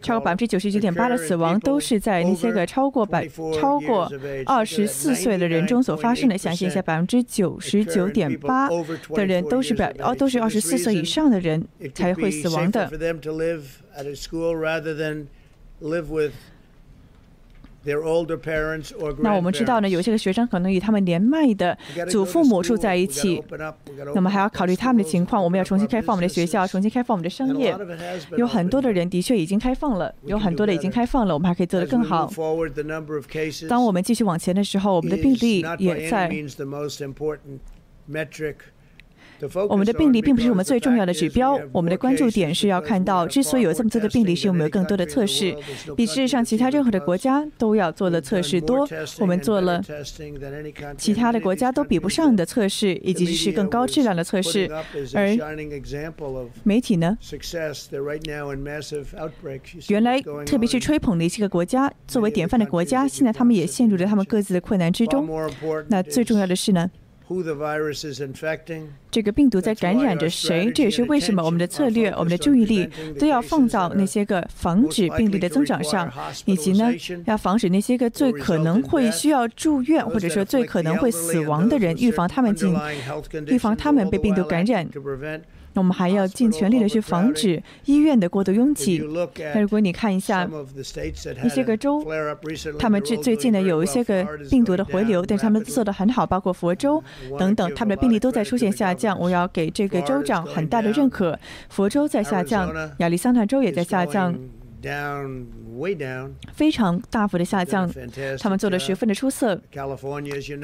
[0.00, 4.10] 超过百分之九十九点八的死亡都是在那些个超过百超过
[4.46, 6.38] 二十四岁的人中所发生的。
[6.38, 8.68] 相信一下，百分之九十九点八
[9.14, 12.90] 的人都是表哦，都是二十四岁以上的人才会死亡的。
[19.18, 21.76] 那我们知道呢，有些个学生可能与他们年迈的
[22.08, 23.42] 祖父母住在一起，
[24.14, 25.42] 那么还要考虑他们的情况。
[25.42, 27.76] 我们要重新开放我们的学校，重新开放我们的商业。
[28.36, 32.30] 有很多的人的确已经开放了，有很多的已经开放了，我们还可以做得更好。
[33.68, 36.30] 当我们继续往前的时候，我们的病例也在。
[39.68, 45.56] 我们的病例并不是我们最重要的指标，我们的关注点是要看到，之所以有这么多的病例，是我们有更多的测试，
[45.96, 48.88] 比世界上其他任何的国家都要做的测试多。
[49.18, 49.82] 我们做了
[50.96, 54.70] 其他的国家都比不上的测试，以及是更高质量的测试。
[55.14, 55.36] 而
[56.62, 57.16] 媒体呢？
[59.88, 65.28] 原来特别是吹捧的一些个国家，作为典范的国家，现在他们也陷入了他们各自的困难之中。
[65.88, 66.90] 那最重要的是呢？
[69.10, 70.70] 这个病毒在感染着谁？
[70.72, 76.10] 这也是为什么我们的策略、我们的注意力都要放到那些个防止病例的增长上，
[76.46, 76.92] 以及呢，
[77.26, 82.74] 要防止那些个最可能会需要住院或者说最可能会死亡的人，预防他们进，
[83.46, 84.88] 预防他们被病毒感染。
[85.74, 89.02] 那我们还要尽全力的去防止医院的过度拥挤。
[89.54, 90.48] 那如果你看一下
[91.44, 92.04] 一些个州，
[92.78, 97.02] 他们最最近呢有一些个病毒的回流，但是他们做的很好，包括佛州
[97.38, 99.18] 等等，他们的病例都在出现下降。
[99.18, 101.38] 我要给这个州长很大的认可。
[101.68, 104.34] 佛州在下降，亚利桑那州也在下降。
[106.52, 107.90] 非常大幅的下降，
[108.38, 109.60] 他们做的十分的出色。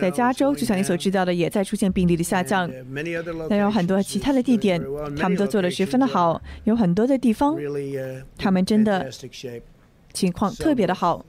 [0.00, 2.70] 在加州，就像你所知道的，也在出现病例的下降。
[3.48, 4.82] 那有很多其他的地点，
[5.16, 6.42] 他们都做的十分的好。
[6.64, 7.56] 有很多的地方，
[8.36, 9.08] 他们真的。
[10.14, 11.24] 情况特别的好，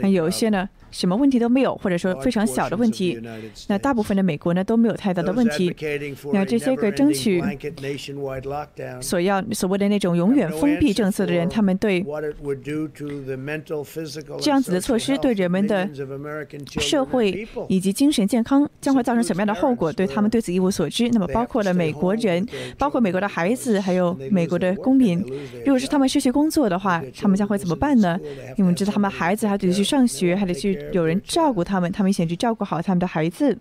[0.00, 3.20] 那有一些呢，什么问题都没有，或者说非常小的问题。
[3.68, 5.74] 那大部分的美国呢都没有太大的问题。
[6.32, 7.42] 那这些个争取
[9.00, 12.04] 所要所谓的那种永远封闭政策的人，他们对
[14.40, 15.88] 这样子的措施对人们的
[16.80, 21.08] 社会以及精神健康将会造成什么样的后果，对他们对此一无所知。
[21.10, 22.44] 那么包括了美国人，
[22.78, 25.18] 包括美国的孩子，还有美国的公民，
[25.64, 27.90] 如果是他们失去工作的话，他们将会怎么办？
[28.00, 28.18] 呢？
[28.56, 33.56] 因为知道他们孩子还得去上学，还得去有人照顾他们，他们想去照顾好他们的孩子。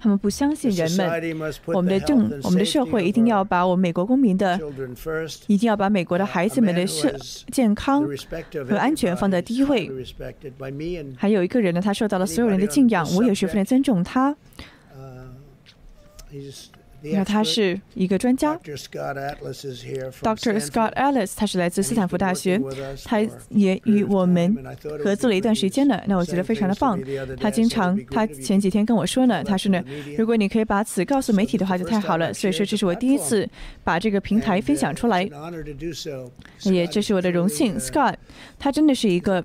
[0.00, 1.08] 他们不相信人们。
[1.66, 4.60] 我们的政，我们的社会一定要把我们美国公民的，
[5.46, 7.14] 一定要把美国的孩子们的社
[7.52, 8.04] 健康
[8.68, 9.88] 和安全放在第一位。
[11.16, 14.36] 还有一个人呢，他受到了所有人的敬仰，我也十分的尊重他。
[17.04, 18.76] 那他是一个专家，Dr.
[20.60, 22.60] Scott Ellis，他是来自斯坦福大学，
[23.04, 24.56] 他也与我们
[25.02, 26.00] 合作了一段时间了。
[26.06, 27.00] 那我觉得非常的棒。
[27.38, 29.82] 他经常，他前几天跟我说呢，他说呢，
[30.16, 32.32] 如果你可以把此告诉媒体的话，就太好了。
[32.32, 33.48] 所以说，这是我第一次
[33.82, 35.28] 把这个平台分享出来，
[36.62, 37.76] 也这是我的荣幸。
[37.78, 38.14] Scott，
[38.58, 39.42] 他真的是一个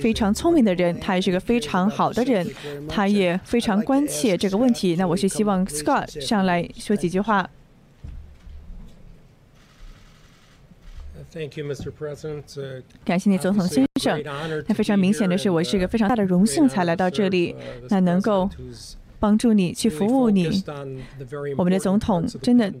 [0.00, 2.46] 非常聪明的人，他也是个非常好的人，
[2.88, 4.96] 他也非常关切这个问题。
[4.96, 6.69] 那我是希望 Scott 上来。
[6.76, 7.48] 说几句话。
[13.04, 14.20] 感谢你，总统先生。
[14.66, 17.54] 那非常明显的是，我是一个非常大的荣幸才来到这里，
[17.88, 18.50] 那能够。
[19.20, 20.64] 帮助你去服务你，
[21.58, 22.72] 我们的总统真的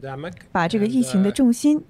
[0.50, 1.80] 把这个疫情的重心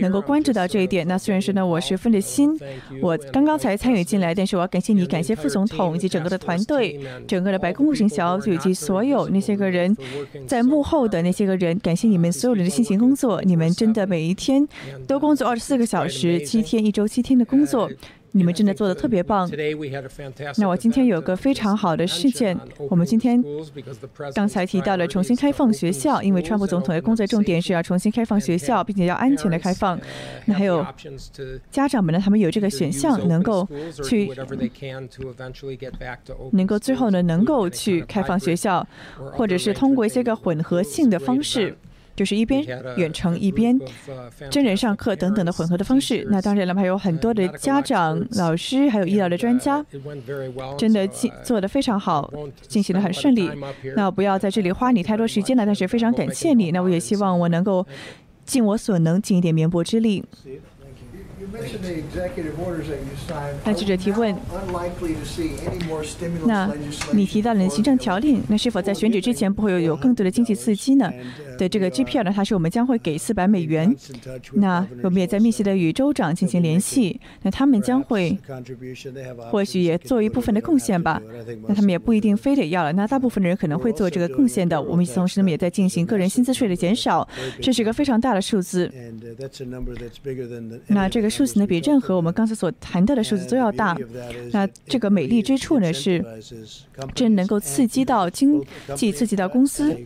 [0.00, 1.06] 能够关注到这一点。
[1.06, 2.56] 那虽然说呢，我十分的新，
[3.02, 9.94] 我刚刚才参与进来，但是我要感谢你，感谢副总统以及整个的团队，整个的白宫行小组以及所有那些个人
[10.46, 14.66] 在幕后的那些个人，感谢你们所有人的辛勤工作，你们真的每一天
[15.08, 17.90] 都工作二十四个小时，七天一周七天的工作。
[18.32, 19.50] 你们真的做的特别棒。
[20.56, 22.58] 那我今天有个非常好的事件，
[22.90, 23.42] 我们今天
[24.34, 29.98] 刚才提到了重新开放学校，因为川普总统的工作重点是要重新开放学校，并且要安全的开放。
[30.46, 30.84] 那还有
[31.70, 33.66] 家长们呢，他们有这个选项，能够
[34.04, 34.30] 去，
[36.52, 38.86] 能够最后呢，能够去开放学校，
[39.32, 41.76] 或者是通过一些个混合性的方式。
[42.18, 42.60] 就是一边
[42.96, 43.78] 远程一边
[44.50, 46.26] 真人上课等等的混合的方式。
[46.28, 49.84] 那当然了，还有很多的家长、老师，还有医疗的专家，
[50.76, 52.28] 真的进做的非常好，
[52.62, 53.48] 进行的很顺利。
[53.94, 56.72] 那不要在这里花你太多时间了，但是非常感谢你。
[56.72, 57.86] 那我也希望我能够
[58.44, 60.24] 尽我所能，尽一点绵薄之力。
[63.64, 64.34] 那记者提问：
[66.46, 66.70] 那
[67.12, 71.12] 你提到的行政条例，那是否在选举之前不会有有更多的经济刺激呢？
[71.58, 73.94] 对这个 G P R 呢，它是我们将会给四百美元。
[74.54, 78.38] 那我们也在密切的与州长进行联系，那他们将会
[79.50, 81.20] 或许也做一部分的贡献吧。
[81.66, 82.92] 那他们也不一定非得要了。
[82.92, 84.80] 那大部分的人可能会做这个贡献的。
[84.80, 87.26] 我们同时呢也在进行个人薪资税的减少，
[87.60, 88.90] 这是一个非常大的数字。
[90.86, 93.96] 那这个数字呢，比任何我们刚才所谈到的数字都要大。
[94.52, 96.24] 那这个美丽之处呢，是
[97.14, 98.60] 真能够刺激到经
[98.96, 99.96] 济，刺激到公司。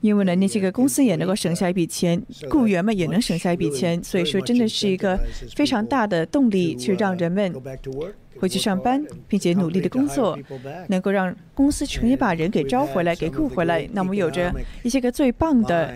[0.00, 5.16] 因为呢，那些个公司也能够省下一笔钱，雇员们也能省下一笔钱，所以说真的是一个
[5.54, 7.54] 非常大的动力，去让人们
[8.38, 10.38] 回去上班，并且努力的工作，
[10.88, 13.88] 能够让公司重新把人给招回来，给雇回来。
[13.92, 14.52] 那么有着
[14.82, 15.92] 一些个最棒的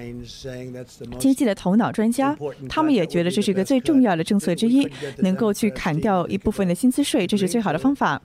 [1.19, 2.37] 经济的头脑专家，
[2.69, 8.21] 他们也觉得这是一个最重要的政策之一，能够去砍掉一部分的薪资税，这是最好的方法。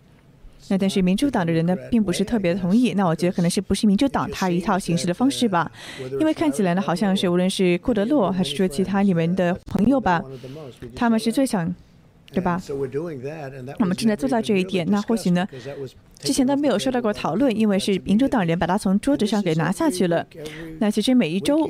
[0.70, 2.94] 那但是民主党的人呢，并不是特别同意。
[2.94, 5.70] 那我觉得可能是不是民主党他一套行事的方式吧？
[6.20, 10.22] 因为看起来呢，好像是无论是库德洛还是说其他你们的朋友吧，
[10.96, 11.74] 他们是最想，
[12.32, 12.62] 对吧？
[13.80, 14.88] 我们正在做到这一点。
[14.90, 15.48] 那或许呢，
[16.20, 20.26] 之前都没有受到过讨论，因为是民主党人把它从桌子上给拿下去了。
[20.80, 21.70] 那其实每一周，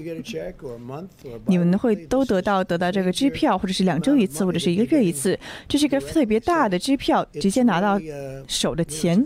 [1.48, 5.38] 你们会都得到得到这个支票，或者是两周一次，或者是一个月一次。
[5.68, 8.00] 这是一个特别大的支票，直接拿到
[8.48, 9.26] 手的钱，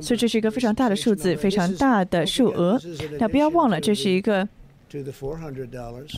[0.00, 2.80] 所以这是一个非常大的数字，非常大的数额。
[3.18, 4.48] 那不要忘了，这是一个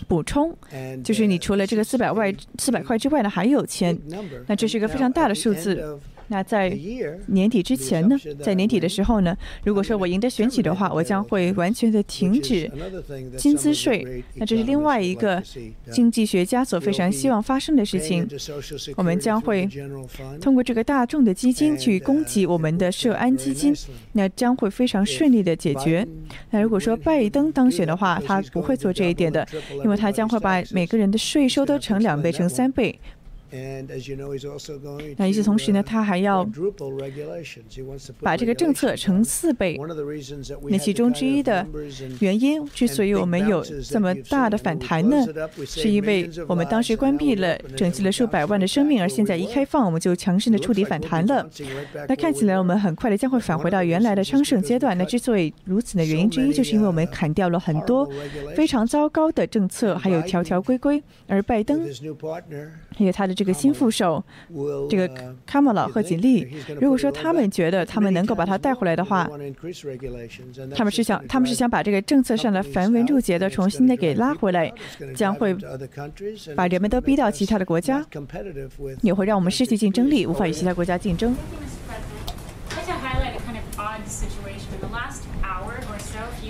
[0.09, 0.57] 补充，
[1.03, 3.99] 就是你除了这个四百外四百块之外呢，还有钱。
[4.47, 5.99] 那这是一个非常大的数字。
[6.29, 6.71] 那在
[7.27, 8.17] 年底之前呢？
[8.43, 9.37] 在年底的时候呢？
[9.65, 12.71] 如果说我赢得选举的话，我将会完全的停止
[13.39, 14.25] 薪资税。
[14.35, 15.43] 那这是另外一个
[15.91, 18.27] 经济学家所非常希望发生的事情。
[18.97, 19.69] 我们将会
[20.41, 23.75] 通过这个大众的基金去供给我们的社安基金，
[24.13, 26.07] 那将会非常顺利的解决。
[26.51, 29.47] 那如果说拜登当选的话，他不会做这一点的，
[29.85, 32.99] 因为他将会把每个人的税收都乘两倍、乘三倍。
[35.17, 36.45] 那与此同时呢，他还要
[38.21, 39.79] 把这个政策乘四倍。
[40.69, 41.65] 那其中之一的
[42.19, 45.25] 原因，之所以我们有这么大的反弹呢，
[45.65, 51.49] 是因为我们当时关闭了，拯救了数百万的生命，而现在一开放，我们就强势的触底反弹了。
[52.09, 54.99] 那看起来我们很快的将会返回到原来的昌盛阶段。
[54.99, 58.11] 那之所以如此的原因之一，就是因为我们砍掉了很多
[58.57, 61.87] 非常糟糕的政策，还有条条规规，而拜登
[62.97, 63.44] 还有他的这。
[63.45, 64.25] 这个新副手，
[64.89, 65.07] 这个
[65.45, 66.49] 卡马拉和锦丽，
[66.81, 69.29] 如果说他们觉得他们能够把他带回来的话，
[70.75, 74.73] 他们是想，他们是想把这个政策上的繁文缛节的重新的给拉回来，
[75.15, 75.55] 将会
[76.57, 78.03] 把人们都逼到其他的国家，
[79.03, 81.37] 也会让我们失去竞争力，无法与其他国家竞争。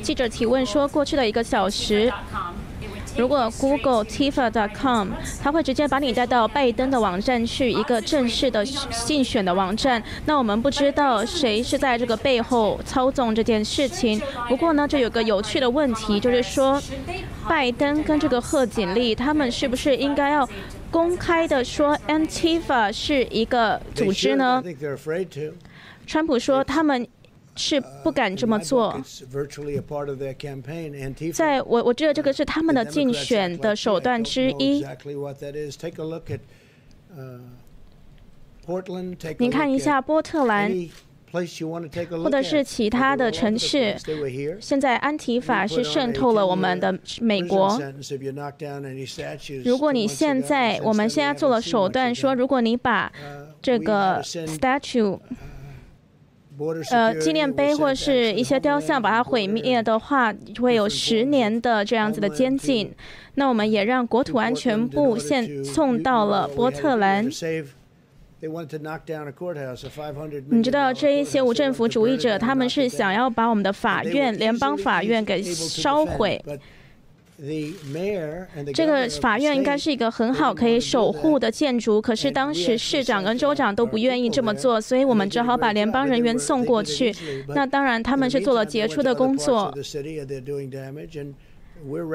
[0.00, 2.12] 记者提问说，过去的一个小时。
[3.16, 5.10] 如果 Google Tifa.com，
[5.42, 10.02] 它会直接把你带到拜登的网站去，一个正式的竞选的网站。
[10.26, 14.20] 那我们不知道谁是在这个背后操纵这件事情。
[14.48, 16.82] 不过呢，这有个有趣的问题，就是说，
[17.48, 20.48] 拜登跟这个贺锦丽，他们是不是应该要
[20.90, 24.62] 公开的说 Antifa 是一个组织呢？
[26.06, 27.06] 川普说他们。
[27.56, 29.00] 是不敢这么做。
[31.32, 34.84] 在我我知道这个是他们的竞选的手段之一。
[39.38, 40.72] 您看一下波特兰，
[41.30, 43.96] 或者是其他的城市。
[44.60, 47.78] 现在安提法是渗透了我们的美国。
[49.64, 53.12] 如果你现在我们现在做了手段，说如果你把
[53.62, 55.20] 这个 statue。
[56.90, 62.92] 呃，纪念碑或是一些雕像，把它毁灭的话，会有十年的这样子的监禁。
[63.34, 67.28] 那我们也让国土安全部现送到了波特兰。
[70.50, 76.40] 你知道这一些无政府主义者，他们是想要把我们的法院、联邦法院给烧毁。
[78.72, 87.12] 这个法院应该是一个很好可以守护的建筑，可是当时市长跟州长都不愿意这么做，所以我们只好把联邦人员送过去。
[87.48, 89.76] 那当然，他们是做了杰出的工作，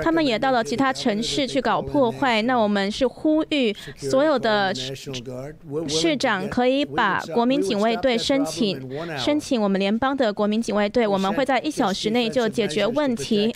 [0.02, 2.42] 他们也到了其他城市去搞破坏。
[2.42, 4.74] 那我们是呼吁所有的
[5.88, 8.80] 市长可以把国民警卫队申请，
[9.18, 13.54] 申请我们联邦的国民警卫队，我们会在一小时内就解决问题。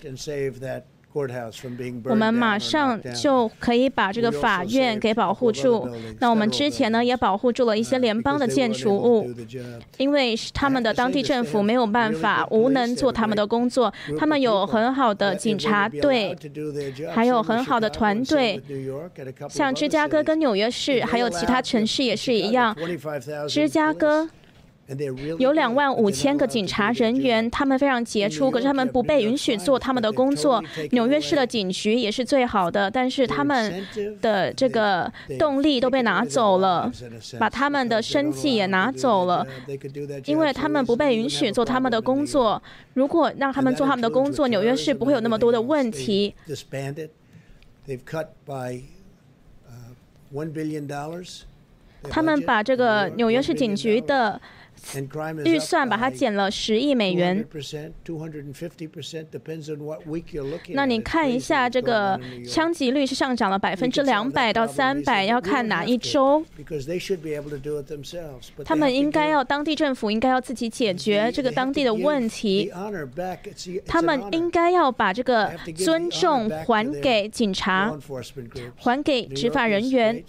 [2.06, 5.88] 我们马上就可以把这个法院给保护住。
[6.20, 9.30] 那我们之前呢，也保护住了一些联邦的建筑物，
[9.98, 13.94] 因为他们的当地政府没有办法，无能做他们的工作。
[14.18, 16.36] 他们有很好的警察队，
[17.14, 18.62] 还有很好的团队，
[19.50, 22.76] 像芝加哥跟纽约市，还有其他城市也是一样。
[23.48, 24.30] 芝加哥。
[25.40, 30.62] 有两万五千个警察人员，他们非常杰出，可是他们不被允许做他们的工作。
[30.92, 33.88] 纽约市的警局也是最好的，但是他们
[34.22, 35.10] 的这个
[35.40, 36.92] 动力都被拿走了，
[37.40, 39.48] 把他们的生计也拿走了，
[40.26, 42.62] 因为他们不被允许做他们的工作。
[42.94, 46.36] 如果让他们做他们的工作，纽约市不会有那么多的问题。
[52.10, 54.42] 他们把这个纽约市警局的。
[55.46, 57.46] 预算把它减了十亿美元。
[60.70, 66.44] 那你看一下，这个枪击率是上涨了百分之两百到三百，要看哪一周。
[68.66, 72.72] 他们应该要当地政府应该要自己解决这个当地的问题。
[73.86, 77.98] 他们应该要把这个尊重还给警察，
[78.78, 80.24] 还给执法人员。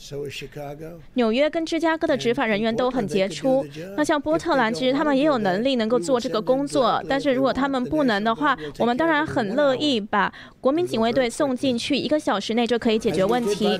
[1.14, 3.64] 纽约跟芝加哥的执法人员都很杰出。
[3.96, 4.55] 那像波特。
[4.57, 13.76] 兰其实他们也有能力能够做这个工作，但是如果他们不能的话，我们当然很乐意把国民警卫队送进去，一个小时内就可以解决问题。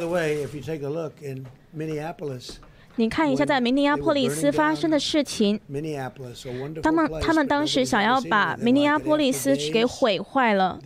[2.97, 5.59] 你看一下在明尼阿波利斯发生的事情，
[6.81, 10.79] 他们他们当时想要把明尼阿波利斯给毁坏了。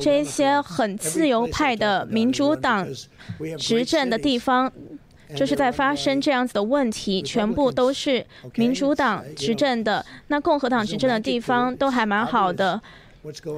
[0.00, 2.86] 这些很自由派的民主党
[3.58, 4.72] 执政的地方，
[5.36, 8.24] 就是在发生这样子的问题，全部都是
[8.54, 10.04] 民主党执政的。
[10.28, 12.80] 那共和党执政的地方都还蛮好的。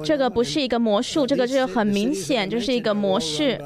[0.03, 3.59] 这个不是一个魔术，这个是很明显就是一个模式。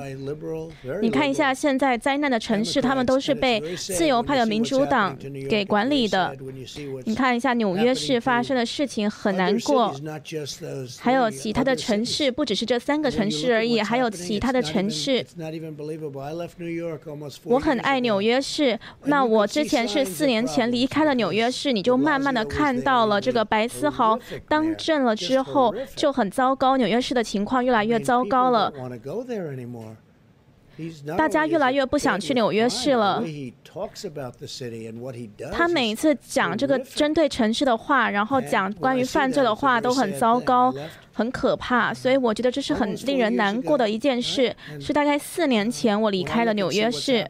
[1.02, 5.16] 你看一下现在灾难的城市，他们都是被自由派的民主党
[5.48, 6.36] 给管理的。
[7.06, 9.94] 你看一下纽约市发生的事情很难过，
[11.00, 15.24] 还有其他的城市，不只是这三个城市而已，还有其他的城市。
[17.44, 24.18] 我很爱纽约市，那我之前是四年前离开了纽约市，你就慢慢的看到了这个白思豪
[24.50, 25.74] 当政了之后。
[25.96, 28.72] 就很糟糕，纽约市的情况越来越糟糕了。
[31.16, 33.24] 大家越来越不想去纽约市了。
[35.52, 40.74] 他每一次讲这个针对城市的话，然后讲关于犯罪的话，都很糟糕，
[41.14, 41.94] 很可怕。
[41.94, 44.56] 所以我觉得这是很令人难过的一件事。
[44.80, 47.30] 是大概四年前我离开了纽约市。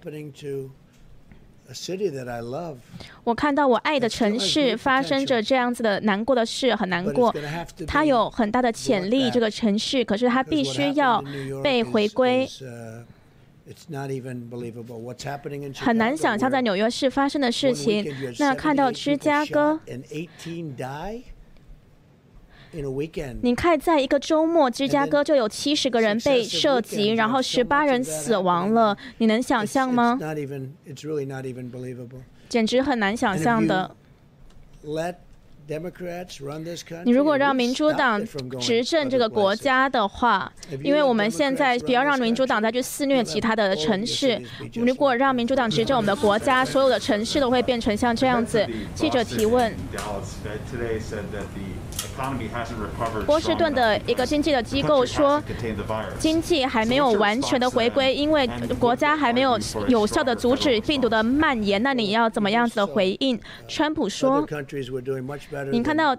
[3.24, 7.34] 我看到我爱的城市发生着这样子的难过的事，很难过。
[7.88, 11.24] 它有很大的潜力，这个城市，可是它必须要
[11.64, 12.48] 被回归。
[15.76, 18.06] 很难想象在纽约市发生的事情。
[18.40, 19.80] 那看到芝加哥。
[23.42, 28.98] 你看，在一个周末，芝加哥就有七十个人被涉及，然后十八人死亡了。
[29.18, 30.18] 你能想象吗？
[32.48, 33.96] 简直很难想象的。
[37.06, 38.22] 你如果让民主党
[38.60, 40.52] 执政这个国家的话，
[40.84, 44.42] 因为我们现在不要让民主党再去肆虐其他的城市。
[44.74, 48.68] 如果让民主党执政我们的国家，所有的城市都会变成像这样子。
[48.96, 49.74] 记者提问。
[53.26, 55.42] 波士顿的一个经济的机构说，
[56.20, 58.50] 经济还没有完全的回归，因为
[58.80, 61.82] 国家还没有有效的阻止病毒的蔓延。
[61.82, 63.40] 那你要怎么样子的回应？
[63.68, 64.48] 川普说，
[65.72, 66.16] 你看到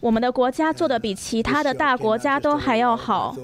[0.00, 3.34] 我们的国家做的比其他的大国家都还要好。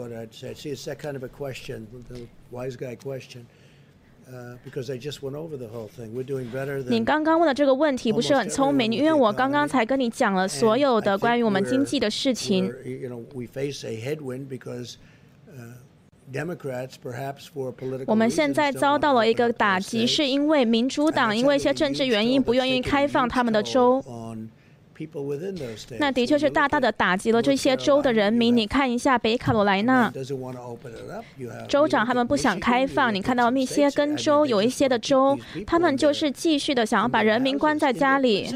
[6.88, 12.70] 你刚刚问的这个问题不是很聪明，因为我刚刚才跟你讲了所有的关于我们经济的事情。
[18.06, 24.04] 我们现在遭到了一个打击，是因为民主党因为一些政治原因不愿意开放他们的州。
[25.98, 28.56] 那的确是大大的打击了这些州的人民。
[28.56, 30.12] 你看一下北卡罗来纳
[31.68, 33.14] 州长，他们不想开放。
[33.14, 38.48] 你看到密歇根州有一些的州，他们就是继续的想要把人民关在家里，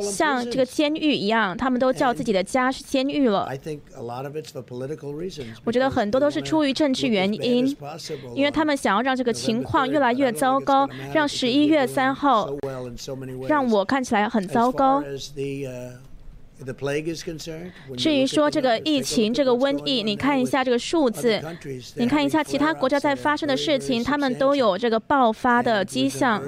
[0.00, 3.48] 像这个监狱一样，他们都叫自己的家是监狱了。
[5.64, 7.76] 我觉得很多都是出于政治原因，
[8.34, 12.54] 因为他们想要让这个情况越来越糟糕，让十一月三号
[13.48, 15.02] 让我看起来很糟糕。
[17.96, 21.42] 至于说这个疫情、这个瘟疫，你看一下这个数字，
[21.96, 26.40] 你看一下其他国家在发生的事情，他们都有这个爆发的迹象。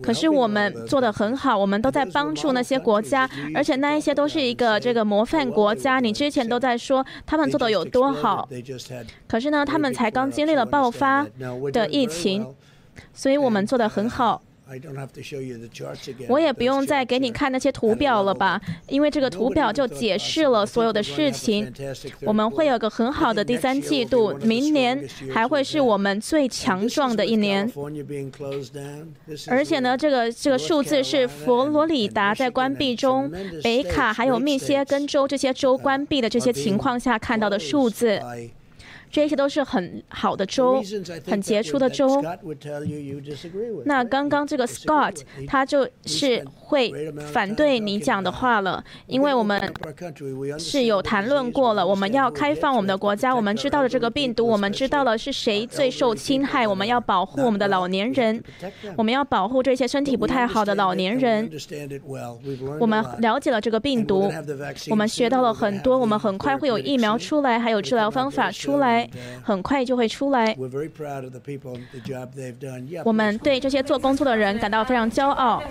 [0.00, 6.00] 可是我们做的很好，我们都在帮助那些国家，而且那一些都是一个这个模范国家。
[6.00, 8.48] 你之前都在说他们做的有多好，
[9.28, 11.26] 可是呢，他们才刚经历了爆发
[11.72, 12.46] 的疫情，
[13.12, 14.40] 所以我们做的很好。
[16.28, 21.72] 我也不用再给你看那些图表了吧，因为这个图表就解释了所有的事情。
[22.22, 27.70] 我们会有个很好的第三季度，明年还会是我们最强壮的一年。
[29.48, 33.30] 而且呢，这个这个数字是佛罗里达在关闭中，
[33.62, 38.20] 北卡还有密歇根州这些州关闭的这些情况下看到的数字。
[39.12, 40.82] 这些都是很好的州，
[41.26, 42.24] 很杰出的州。
[43.84, 49.72] 那刚刚这个 Scott 他就是会反对你讲的话了，因为我们
[50.58, 58.42] 是有谈论过了，我们要开放我们的国家，我们知道了这个病毒，我们知道了是谁最受侵害，我们要保护我们的老年人，
[58.96, 61.50] 我们要保护这些身体不太好的老年人。
[62.80, 64.32] 我们了解了这个病毒，
[64.88, 69.01] 我们学到了很多，我们很快会有疫苗出来，还有治疗方法出来。
[69.02, 69.10] 来，
[69.42, 70.56] 很快就会出来。
[73.04, 75.62] 我们对这些做工作的人感到非常骄傲。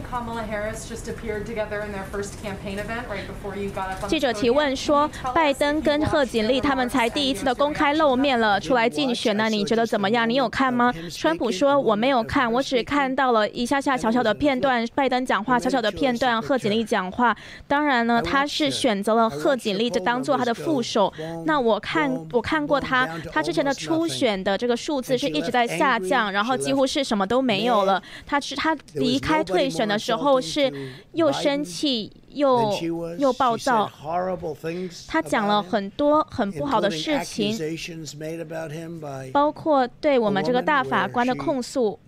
[4.07, 9.49] 记者提问说：“拜登跟贺锦丽他们才第一次的公开露面了，出来竞选呢？
[9.49, 10.29] 你觉得怎么样？
[10.29, 17.35] 你有看吗？”川普说：“我没有看，我只看到了一下下小小的片段，拜登讲话小小的片段，贺锦丽讲话。
[17.67, 21.11] 当然呢，他是选择了贺锦丽，就当做他的副手。
[21.45, 28.01] 那我看我看过他，他之前的初选的这个数字是一直在下降，然后几乎是什么都没有了。
[28.25, 30.71] 他是他离开退选的时候是
[31.13, 32.73] 又生气。”又
[33.17, 33.91] 又暴躁，
[35.05, 37.53] 他讲了很多很不好的事情，
[39.33, 41.99] 包括对我们这个大法官的控诉。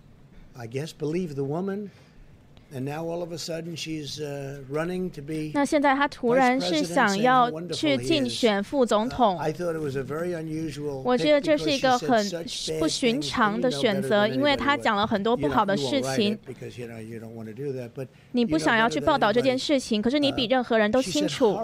[5.54, 9.38] 那现在他突然是想要去竞选副总统，
[11.04, 12.26] 我觉得这是一个很
[12.80, 16.36] 不寻常的选择，因为他讲了很多不好的事情。
[18.32, 21.56] 你不想要去报道这件事情，可是你比任何人都清楚，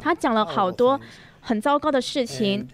[0.00, 1.00] 他讲了好多
[1.40, 2.66] 很糟糕的事情。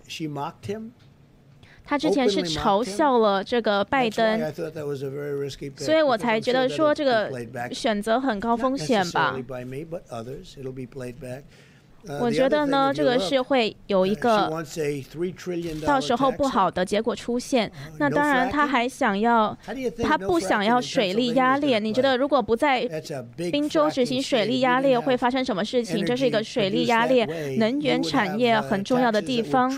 [1.84, 4.40] 他之前是嘲笑了这个拜登，
[5.76, 7.30] 所以我才觉得说这个
[7.72, 9.36] 选择很高风险吧。
[12.20, 14.62] 我觉得呢，这个是会有一个
[15.86, 17.72] 到时候不好的结果出现。
[17.98, 19.56] 那当然，他还想要，
[20.02, 21.78] 他不想要水力压裂。
[21.78, 22.86] 你觉得如果不在
[23.36, 26.04] 宾州执行水力压裂，会发生什么事情？
[26.04, 27.24] 这是一个水力压裂
[27.56, 29.74] 能源产业很重要的地方。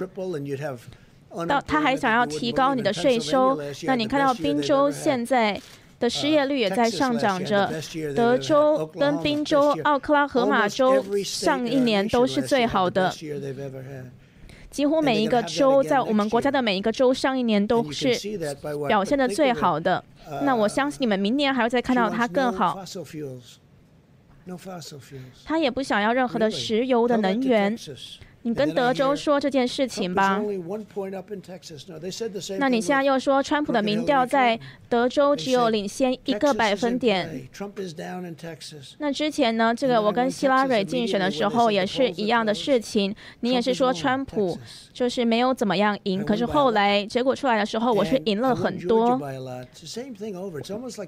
[1.48, 5.60] 到他还想要提高你的税收，那你看到宾州现在
[5.98, 7.70] 的失业率也在上涨着，
[8.14, 13.12] 德州跟宾州、奥克拉荷马州上一年都是最好的，
[14.70, 18.14] 几乎每一个州在我们国家的每一个州上一年都是
[18.86, 20.04] 表现的最好的。
[20.42, 22.84] 那我相信你们明年还会再看到它更好。
[25.44, 27.76] 他也不想要任何的石油的能源。
[28.46, 30.40] 你跟德州说这件事情吧。
[32.60, 34.56] 那你现在又说川普的民调在
[34.88, 37.48] 德州只有领先一个百分点。
[38.98, 39.74] 那之前呢？
[39.74, 43.12] 这个我跟希拉蕊竞选的时候也是一样的事情。
[43.40, 44.56] 你也是说川普
[44.92, 49.20] 就是没有怎么样赢，可是后来结果出来的时候，我是赢了很多。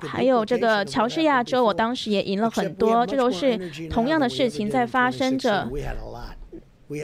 [0.00, 3.06] 还有这个乔治亚州，我当时也赢了很多。
[3.06, 3.56] 这都是
[3.88, 5.70] 同样的事情在发生着。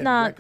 [0.03, 0.33] 那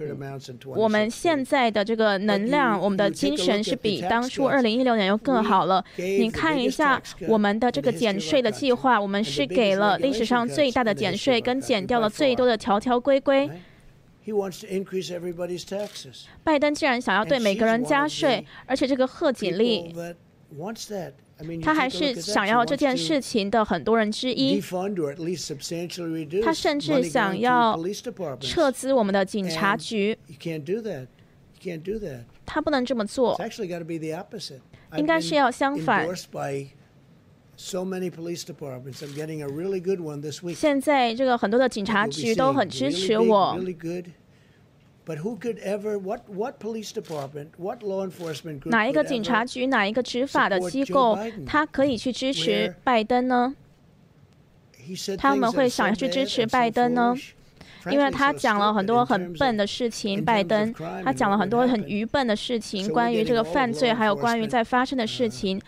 [0.74, 5.84] 我们现在的这个能量，我们的精神是比当初二零一六年又更好了。
[5.97, 13.51] 你看一下我们的这个减税的计划，我们是给了历史上最大的减税，跟减掉了最多的条条规规。
[16.42, 19.95] 拜登竟然想要对每个人加税，而且这个贺锦丽。
[21.62, 24.61] 他还是想要这件事情的很多人之一。
[26.42, 27.78] 他甚至想要
[28.40, 30.16] 撤资我们的警察局。
[32.47, 33.38] 他不能这么做。
[34.97, 36.07] 应该是要相反。
[40.55, 43.59] 现在这个很多的警察局都很支持我。
[48.64, 53.55] 哪一个警察局、哪一个执法的机构，他可以去支持拜登呢？
[55.18, 57.14] 他们会想要去支持拜登呢？
[57.91, 60.72] 因为他讲了很多很笨的事情，拜登，
[61.05, 65.61] 他讲了很多很愚笨的事情，关于这个犯罪，还有关于在发生的事情。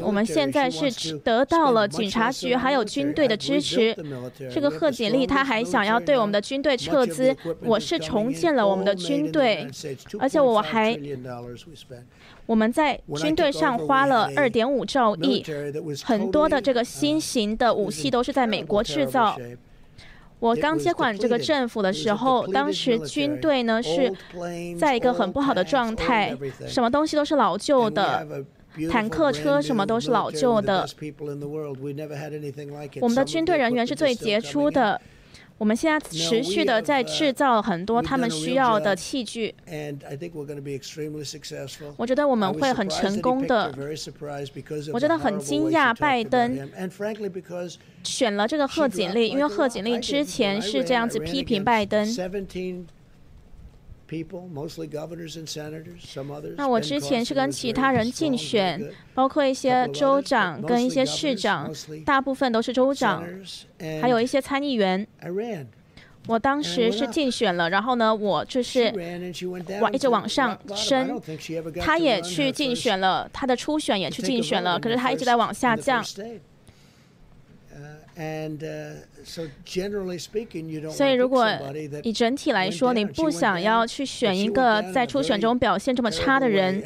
[0.00, 3.94] 我们现在是得到了警察局还有军队的支持。
[4.50, 9.68] 这个贺锦丽他还想要对我们的军队撤资，我是重建了我们的军队，
[10.18, 10.98] 而且我还
[12.46, 15.44] 我们在军队上花了二点五兆亿，
[16.04, 19.38] 很多的这个新型的武器都是在美国制造。
[20.42, 24.12] 我刚接管这个政府的时候，当时军队呢是
[24.76, 26.36] 在一个很不好的状态，
[26.66, 28.26] 什么东西都是老旧的，
[28.90, 30.84] 坦克车什么都是老旧的。
[33.00, 35.00] 我们的军队人员是最杰出的。
[35.62, 39.54] 我们现在持续的在制造很多他们需要的器具。
[41.96, 43.72] 我觉得我们会很成功的。
[44.92, 46.68] 我觉得很惊讶，拜登
[48.02, 52.04] 选了这个贺锦丽，因为贺锦丽之前是这样子批评拜登。
[56.56, 61.72] 那我之前是跟其他人竞选，包括一些州长跟一些市长，
[62.04, 63.24] 大部分都是州长，
[64.00, 65.06] 还有一些参议员。
[66.28, 68.92] 我当时是竞选了，然后呢，我就是
[69.80, 71.20] 往一直往上升。
[71.80, 76.04] 他也去竞选了，他的初选也去竞选了，可是他一直在往下降。
[80.90, 81.46] 所以，如果
[82.02, 86.82] 以整体来说，你不想要去选一个在初选中表现这么差的人，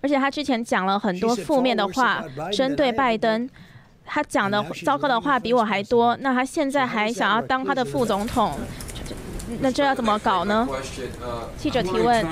[0.00, 3.48] 而且他之前讲了很多负面的话，针对拜登。
[4.04, 8.58] 他讲的糟糕的话比我还多，那他现在还想要当他的副总统，
[9.60, 10.68] 那这要怎么搞呢？
[11.56, 12.26] 记者提问。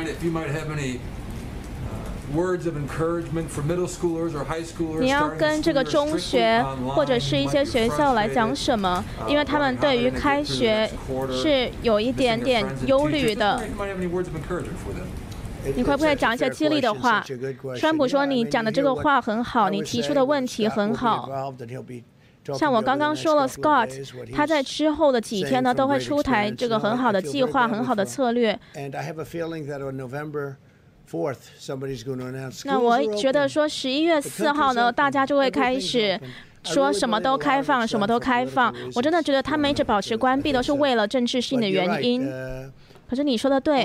[5.01, 6.64] 你要跟这个中学
[6.95, 9.05] 或者是一些学校来讲什么？
[9.26, 10.89] 因为他们对于开学
[11.33, 13.61] 是有一点点忧虑的。
[15.76, 17.22] 你会不会讲一些激励的话？
[17.76, 21.28] 川普说你讲的这个话很好，你提出的问题很好。
[22.55, 23.91] 像我刚刚说了，Scott，
[24.33, 28.59] 他在之后的几天呢都会出台这个很好的计划、很好的策略。
[32.64, 36.18] 那我觉得说十一月四号呢，大家就会开始
[36.62, 38.74] 说什么都开放，什么都开放。
[38.94, 42.30] 我真的觉得他们一直保持关闭都是为了政治性的原因。
[43.08, 43.82] 可是你说的对，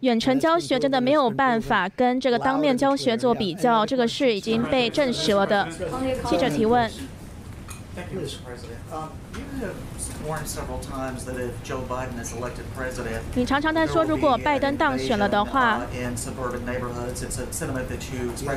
[0.00, 5.68] 远程教学真的没有办法跟这个当面教学做比较，这个是已经被证实了的。
[6.24, 6.90] 记者提问。
[13.34, 15.80] 你常常在说，如果拜登当选了的话，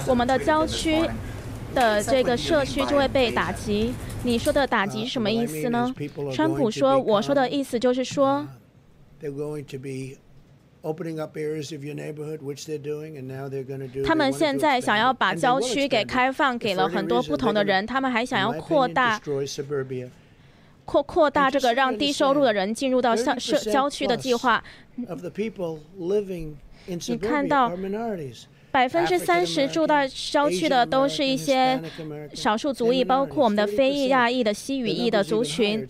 [0.08, 1.10] 我们的郊区。
[1.74, 3.94] 的这个社区就会被打击。
[4.24, 5.90] 你说的打击是什么意思呢？
[6.34, 8.46] 川普说，我说的意思就是说，
[14.06, 19.18] 他们现在想要把郊区给开放给了很多不同的人，他们还想要扩大
[20.92, 24.62] 扩扩大这个让低收入的人进入到乡社郊区的计划。
[24.96, 25.06] 你
[27.18, 27.72] 看到。
[28.72, 31.82] 百分之三十住在郊区的都是一些
[32.34, 35.86] 少数族裔，包括我们的非裔、亚裔的西语裔的族群。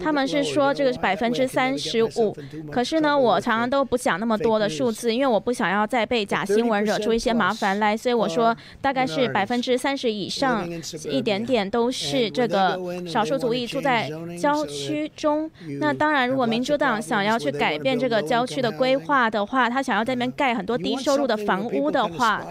[0.00, 2.36] 他们是说这个是百分之三十五，
[2.70, 10.68] 可是呢，我常常都不讲那么多的数字，因为我不想要再被假新闻惹出一些麻烦来，所以我说大概是百分之三十以上，
[11.10, 15.50] 一点点都是这个少数族裔住在郊区中。
[15.80, 22.44] 那当然，如果民主党想要去改变这个郊区的规划的话，他想要在那边盖很多低收入的房屋的话。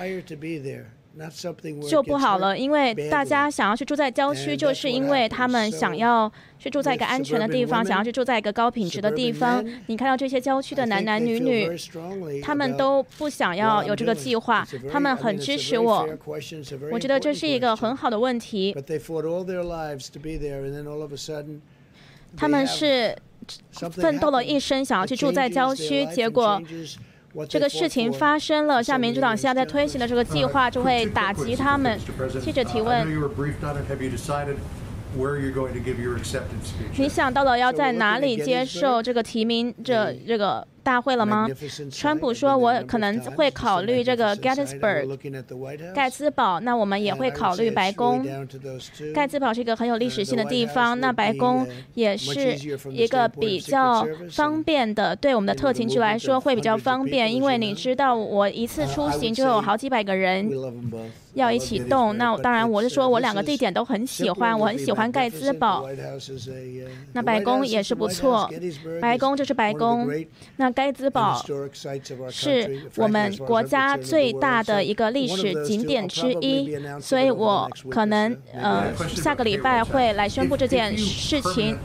[1.87, 9.63] 就不好了，因为大家想要去住在郊区，就是因为他们想要去住在一个安全的地方，想要去住在一个高品质的地方。
[9.85, 11.69] 你看到这些郊区的男男女女，
[12.41, 16.07] 他们都不想要有这个计划，他们很支持我。
[16.91, 18.75] 我觉得这是一个很好的问题。
[22.35, 23.15] 他们是
[23.91, 26.59] 奋斗了一生，想要去住在郊区，结果。
[27.49, 31.99] 这个事情发生了，像民主党现在在推行的这个计划就会打击他们。
[32.41, 33.07] 记者提问：
[36.97, 39.73] 你想到了要在哪里接受这个提名？
[39.83, 40.67] 这这个？
[40.83, 41.47] 大会了吗？
[41.89, 45.17] 川普说，我可能会考虑这个 Gettysburg
[45.93, 48.23] 盖茨堡，那我们也会考虑白宫。
[49.13, 52.55] 盖茨堡是一个很有历史性的地方，那白宫也是
[52.91, 60.51] 一个比较方便的，对我们的特勤局来说会比较方便，因为你知道，我一次出行就有好几百个人。
[61.33, 65.83] 要一起动，那当然我是说，我两个地点都很喜欢，我很喜欢盖茨堡。
[67.13, 68.47] 那白宫也是不错，
[69.01, 70.07] 白宫就是白宫。
[70.57, 71.43] 那盖茨堡
[72.29, 81.75] 是我们国家最大的一个历史景点之一，所以我可能呃下个礼拜会来宣布这件事情。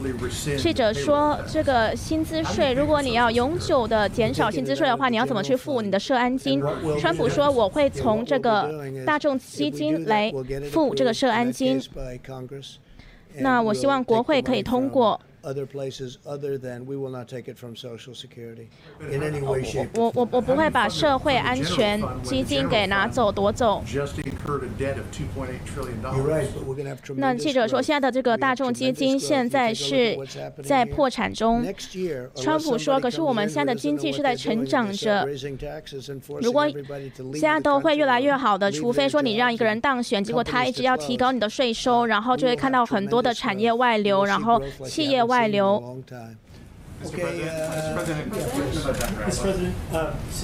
[0.57, 6.61] 记者说，这个薪资税，如果你要永久的减少薪资税的话，你要怎么去付你的社安金？
[6.99, 8.69] 川普说，我会从这个
[9.07, 9.38] 大众。
[9.39, 10.31] 基金来
[10.71, 11.81] 付这个涉案金，
[13.37, 15.19] 那我希望国会可以通过。
[19.93, 23.81] 我我我不会把社会安全基金给拿走夺走。
[27.15, 30.17] 那记者说，现在的这个大众基金现在是
[30.61, 31.63] 在破产中。
[32.35, 35.25] 川普说，可是我们现在的经济是在成长着。
[36.41, 36.67] 如果
[37.33, 45.23] 现在都会越来越好的，除非说你让一个人当选，结果他一直要提高你的税收，然后就会看到很多的产业外流，然后企业。
[45.29, 46.01] 外流。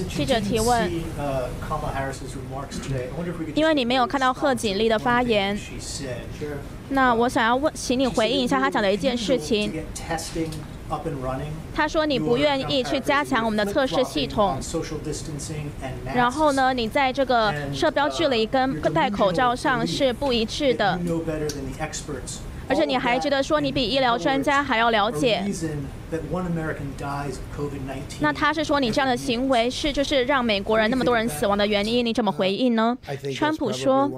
[0.08, 0.90] 记者提问：
[3.54, 5.58] 因为你没有看到贺锦丽的发言，
[6.88, 9.70] 那我想要问，请你回应一下她讲的一件事情。
[11.74, 14.56] 他说你不愿意去加强我们的测试系统，
[16.14, 20.98] 然后呢，你在这个社标距离跟戴口罩上是不一致的。
[22.68, 25.44] 而且你还觉得说你比医疗专家还要了解。
[28.20, 32.06] 那他是说你这样的行为是就是让美国人那么多人死亡的原因？
[32.06, 32.96] 你怎么回应呢？
[33.34, 34.08] 川普说，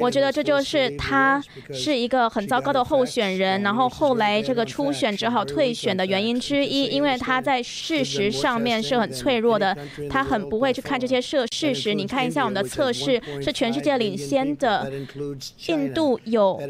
[0.00, 1.40] 我觉得这就是他
[1.72, 9.76] 是一个很糟糕的候选人，然后后来这个初选只好退选的原因之一，因为他在事实上面是很脆弱的，
[10.10, 11.94] 他很不会去看这些事事实。
[11.94, 14.90] 你看一下我们的测试是全世界领先的，
[15.68, 16.60] 印度有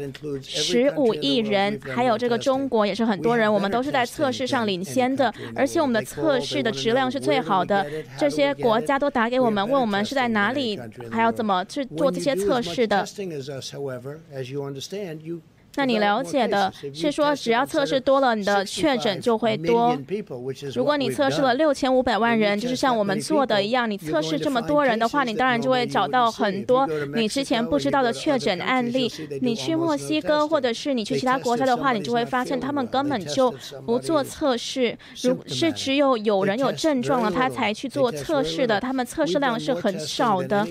[0.43, 3.14] 十五亿人，还有这个中国也是很。
[3.15, 7.85] 很多人，我们都是在测试上领先的，而且我们的测试的质量是最好的。
[8.19, 10.77] 这些国家都打给我们，问我们是在哪里，
[11.09, 13.05] 还要怎么去做这些测试的。
[15.77, 19.97] 那你了解的是说，只要测试多了，你的确诊就会多。
[20.73, 29.11] 如果你测试了六千五百万人，就是像我们做的一样，你测试这么多人的话，你当然就会找到很多你之前不知道的确诊案例。
[29.41, 33.53] 你去墨西哥或者是你去其他国家的话，你就会发现他们根本就
[33.85, 38.79] 不做测试，如是只有有人有症状了，他才去做测试的。
[38.79, 40.65] 他们测试量是很少的，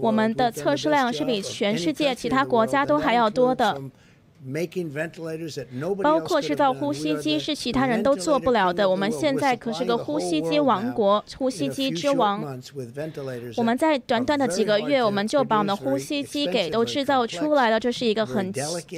[0.00, 3.80] 我们的测试量是比全世界其他国家都还要多的。
[6.02, 8.88] 包括制造呼吸机是其他人都做不了的。
[8.88, 12.60] 我们现在可是个呼吸机王国，呼吸机之王。
[13.56, 17.80] 我们在短短的几个月，我们就把我们的呼吸机给都制造出来了。
[17.80, 18.52] 这是一个很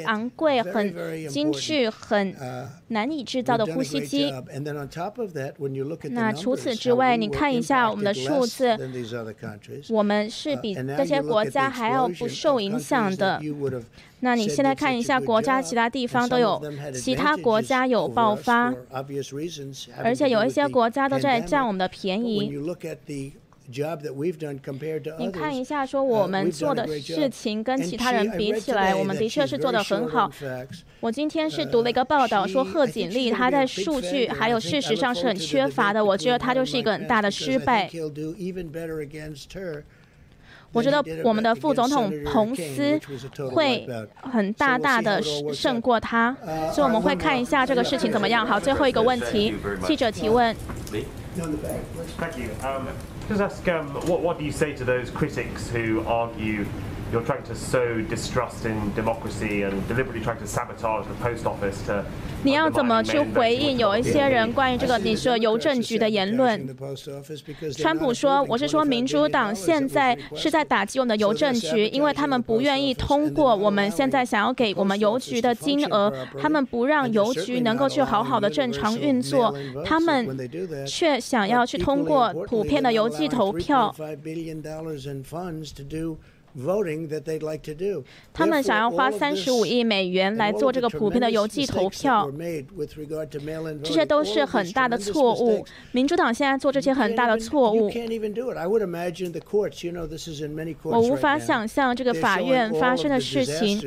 [0.04, 0.94] 昂贵、很
[1.28, 2.34] 精致、很
[2.88, 4.30] 难以制造的呼吸机。
[6.10, 8.76] 那除此之外，你看一下我们的数字，
[9.88, 13.40] 我们是比这些国家还要不受影响的。
[14.20, 16.62] 那你现在看一下国家其他地方都有，
[16.94, 18.74] 其他国家有爆发，
[20.02, 22.52] 而且有一些国家都在占我们的便宜。
[25.18, 30.30] 你看一下，说我们做的事情跟其他人比起来，我们的确是做得很好。
[31.00, 37.90] 我今天是读了一个报道，说贺锦丽她在数据还有事实上是很缺乏的，我觉得她就是一个很大的失败。
[40.72, 43.00] 我觉得我们的副总统彭斯
[43.50, 43.86] 会
[44.20, 46.36] 很大大的胜过他，
[46.72, 48.46] 所以我们会看一下这个事情怎么样。
[48.46, 50.54] 好，最后一个问题，记者提问。
[57.12, 62.04] You're trying to sow distrust in democracy and deliberately trying to sabotage the post office to
[62.44, 66.68] 你要怎么去回应有一些人关于这个你说邮政局的言论？
[67.76, 79.52] 川普说：“我是说，民主党现在是在打击我们的邮政局，因为他们不愿意通过我们现在想要给我们邮局的金额，他们不让邮局能够去好好的正常运作，
[79.84, 80.38] 他们
[80.86, 83.92] 却想要去通过普遍的邮寄投票。”
[88.32, 92.30] 他们想要花三十五亿美元来做这个普遍的邮寄投票，
[93.82, 95.64] 这些都是很大的错误。
[95.92, 97.90] 民主党现在做这些很大的错误，
[100.84, 103.80] 我无法想象这个法院发生的事情。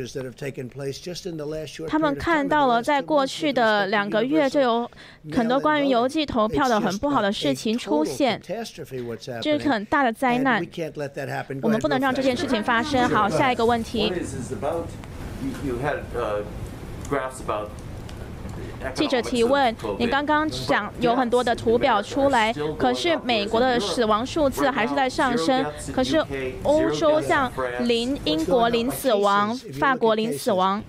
[1.87, 4.89] 他们看到了，在过去的两个月就有
[5.33, 8.41] 很多关于邮寄投票的很不好的事情出现，
[9.41, 10.65] 这是很大的灾难。
[11.61, 12.63] 我们不能让这件事情。
[12.63, 14.11] 发生好，下一个问题。
[18.93, 26.23] 记者提问：你刚刚讲有很多的图表出来，可是美国的死亡数字还是在上升，可是
[26.63, 27.51] 欧洲像
[27.81, 30.81] 零，英国零死亡，法国零死亡。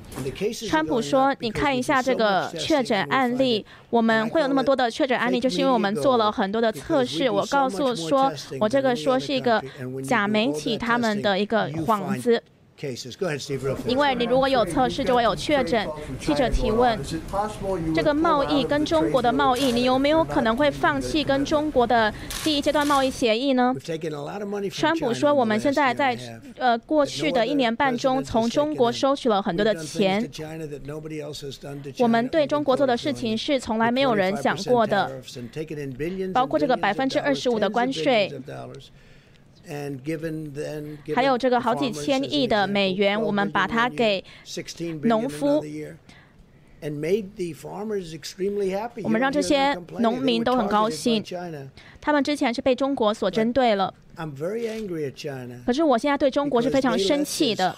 [0.68, 7.30] 川普说：你看一下这个确诊案例，我们会有那么多的确诊案例，就是因为我们做了很多的测试。
[7.30, 8.30] 我告诉说，
[8.60, 9.62] 我这个说是一个
[10.04, 12.42] 假媒体他们的一个幌子。
[13.86, 15.88] 因为你如果有测试，就会有确诊。
[16.18, 16.98] 记者提问：
[17.94, 22.12] 这个贸易跟中国的贸易，你有没有可能会放弃跟中国的
[22.42, 23.74] 第一阶段贸易协议呢？
[24.70, 26.18] 川普说，我们现在在
[26.56, 30.28] 呃过去的一年半中，从中国收取了很多的钱。
[31.98, 35.20] 我们对中国做的事情是从来没有人想过的，
[36.32, 38.32] 包括这个百分之二十五的关税。
[41.14, 44.24] 还有这个好几千亿的美元，我们把它给
[45.02, 45.62] 农夫，
[49.04, 51.22] 我们让这些农民都很高兴。
[52.00, 53.94] 他们之前是被中国所针对了。
[55.64, 57.74] 可是我现在对中国是非常生气的，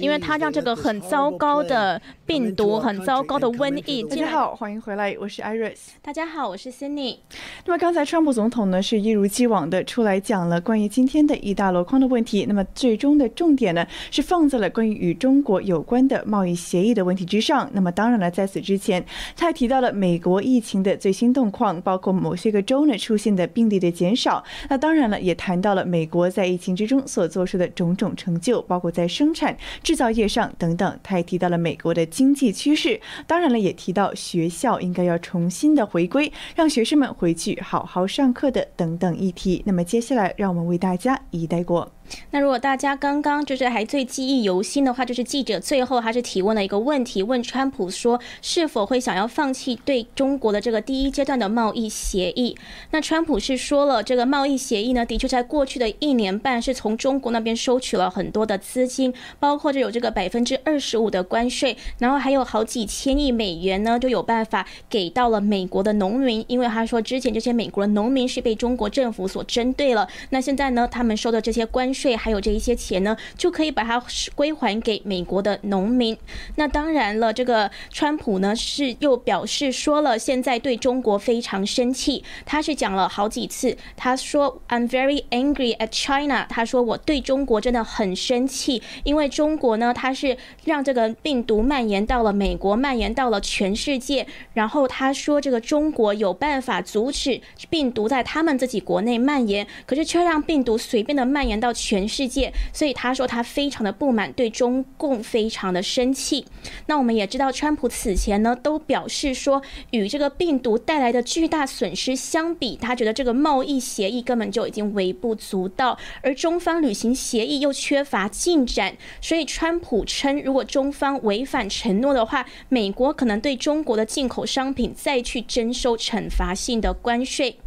[0.00, 4.02] 因为他让这个很糟糕的病毒、很糟糕的瘟疫。
[4.04, 5.76] 大家好，欢迎回来，我是 Iris。
[6.00, 7.18] 大家好，我是 Cindy。
[7.66, 12.46] 那么刚才川普总统呢是一如既往的出来讲了关于今天的一大箩筐的问题。
[12.46, 17.68] 那么最终的重点呢是放在了关于与中国有关的贸易协议的问题之上。
[17.74, 19.04] 那么当然了，在此之前，
[19.36, 24.42] 他还提到了美国疫情的最新动况，包括某些个州呢出现的病例的减少。
[24.70, 30.98] 那当然了，也谈到了美国在疫情之中所做出的种种成就，包括在生产制造业上等等。
[31.02, 39.62] 他也提到了美国的经济趋势，当然了，也提到学校应该要重新的回归，让学生们回去好好上课的等等议题。
[39.66, 41.90] 那么接下来，让我们为大家一带过。
[42.30, 52.56] 那如果大家刚刚就是还最记忆犹新的话，就是记者最后还是提问了一个问题，问川普说是否会想要放弃对中国的这个第一阶段的贸易协议。
[52.90, 74.02] 那川普是说了，这个贸易协议呢，的确在过去的一年半是从中国那边收取了很多的资金，包括就有这个百分之二十五的关税，然后还有好几千亿美元呢，就有办法给到了美国的农民，因为他说之前这些美国的农民是被中国政府所针对了，那现在呢，他们收的这些关税还有这一些钱呢，就可以把它
[74.34, 76.16] 归还给美国的农民。
[76.56, 82.24] 那当然了，这个川普呢是又表示说了，现在对中国非常生气。
[82.44, 86.46] 他是讲了好几次，他说 I'm very angry at China。
[86.50, 94.26] 他说我对中国真的很生气，因为中国呢，它是让这个病毒蔓延到了美国，蔓延到了全世界。
[94.54, 97.40] 然后他说这个中国有办法阻止
[97.70, 101.72] 病毒在他们自己国内蔓延，可是却让病毒随便的蔓延到。
[101.84, 106.46] 全世界，所以他说他非常的不满，对中共非常的生气。
[106.86, 109.60] 那我们也知道，川普此前呢都表示说，
[109.90, 127.58] 与这个病毒带来的巨大损失相比，他觉得这个贸易协议根本就已经微不足道，而中方履行协议又缺乏进展，所以川普称，如果中方违反承诺的话，美国可能对中国的进口商品再去征收惩罚性的关税。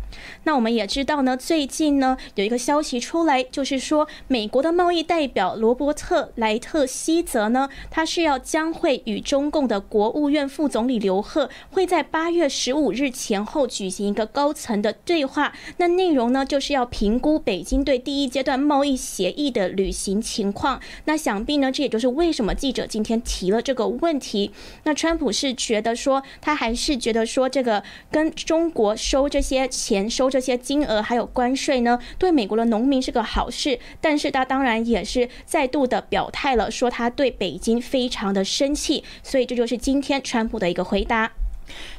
[0.43, 15.53] 那我们也知道呢，最近呢有一个消息出来，就是说美国的贸易代表罗伯特莱特希泽呢，他是要将会与中共的国务院副总理刘鹤会在八月十五日前后举行一个高层的对话。
[15.78, 20.80] 那内容呢，就是要评估北京对第一阶段贸易协议的履行情况。
[21.05, 24.51] 那想必呢，这也就是为什么记者今天提了这个问题。
[24.84, 30.07] 那川普是觉得说，他还是觉得说，这个跟中国收这些钱。
[30.10, 41.32] 收这些金额还有关税呢，对美国的农民是个好事，但是他当然也是再度的表态了，说他对北京非常的生气，所以这就是今天川普的一个回答。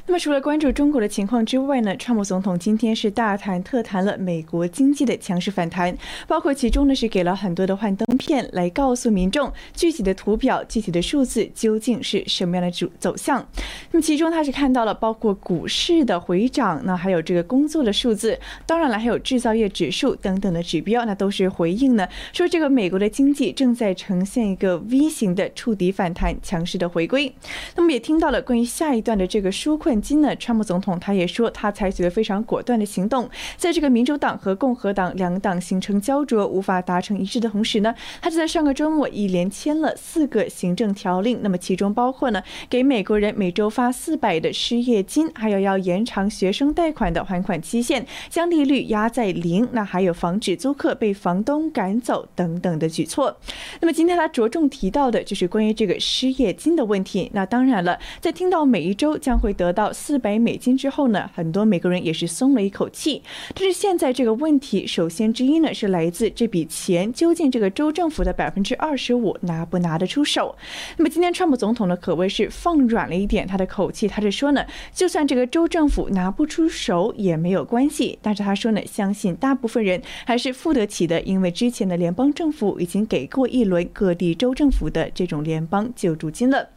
[0.09, 5.95] 那么，除了关注中国的情况之外呢，川普总统今天是大谈特谈了美国经济的强势反弹，
[6.27, 13.47] 包括其中呢是给了很多的幻灯片来告诉民众具体的图表、具体的数字究竟是什么样的走走向。
[13.91, 27.31] 那么其中他是看到了包括股市的回涨，那还有这个工作的数字，当然了还有制造业指数等等的指标，那都是回应呢说这个美国的经济正在呈现一个 V 型的触底反弹、强势的回归。
[27.75, 29.98] 那么也听到了关于下一段的这个纾困。
[30.01, 41.39] 今呢，川普总统他也说，他采取了非常果断的行动，在这个民主党和共和党两党形成焦灼、无法达成一致的同时呢，他就在上个周末一连签了四个行政条令。
[41.41, 53.37] 那么其中包括呢，给美国人每周发四百的失业金，还有要延长学生贷款的还款期限，将利率压在零，那还有防止租客被房东赶走等等的举措。
[53.81, 57.29] 那么今天他着重提到的就是关于这个失业金的问题。
[57.33, 59.88] 那当然了，在听到每一周将会得到。
[59.91, 63.21] 四百美金之后呢，很多美国人也是松了一口气。
[63.53, 70.55] 但是现在这个问题，首先之一呢是来自这笔钱究竟这个州政府的百分之二十五拿不拿得出手？
[70.97, 78.17] 那么今天川普总统呢可谓是放软了一点他的口气，他是说呢，就算这个州政府拿不出手也没有关系。
[78.21, 86.69] 但是他说呢，相信大部分人还是付得起的，因为之前的联邦政府已经给过一轮各地州政府的这种联邦救助金了。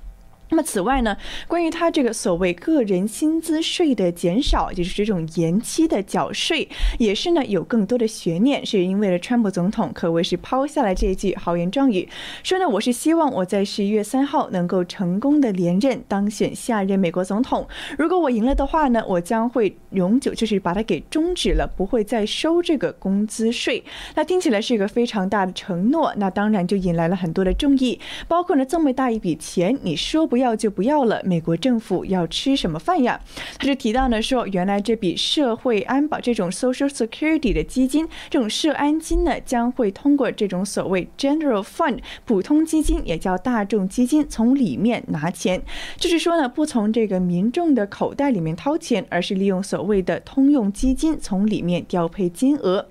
[0.53, 1.17] 那么此外呢，
[1.49, 12.07] 关于他这个所谓个人薪资税的减少，就是这种延期的缴税，也是呢有更多的悬念，是因为了川普总统可谓是抛下来这一句豪言壮语，
[12.43, 23.83] 说呢我是希望我在十一月三号能够成功的连任当选下任美国总统，如果我赢了的话呢，我将会永久就是把它给终止了，不会再收这个工资税。
[24.15, 27.99] 那听起来是一个非常大的承诺，那当然就引来了很多的众议，
[28.29, 30.41] 包括呢这么大一笔钱，你说不要？
[30.43, 33.18] 要就不要了，美国政府要吃什么饭呀？
[33.59, 45.62] 他就提到呢，说原来这笔社会安保这种 Social Security 的基金，这种社安金呢，将会通过这种所谓 General Fund 普通基金，也叫大众基金，从里面拿钱，
[45.97, 52.86] 就是说呢，不从这个民众的口袋里面掏钱，而是利用所谓的通用基金从里面调配金额。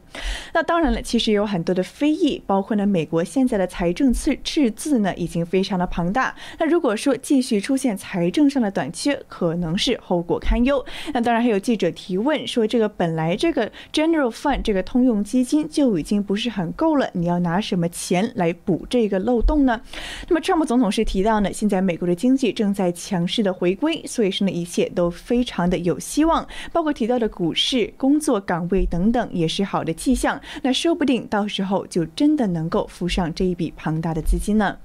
[0.53, 6.35] 那当然了，其实有很多的非议，包括呢，美国现在的财政赤赤字呢，已经非常的庞大。
[6.59, 10.83] 那如果说继续出现财政上的短缺，可能是后果堪忧。
[11.13, 19.79] 那当然还有记者提问说，这个本来这个 General Fund 这个通用基金就已经不是很够了，你要拿什么钱来补这个漏洞呢？
[20.27, 29.93] 那么，川普总统是提到呢，现在美国的经济正在强势的回归，所以说呢，一切都非常的有希望，包括提到的股市、工作岗位等等，也是好的。
[30.01, 34.77] 迹象，那说不定到时候就真的能够付上这一笔庞大的资金呢。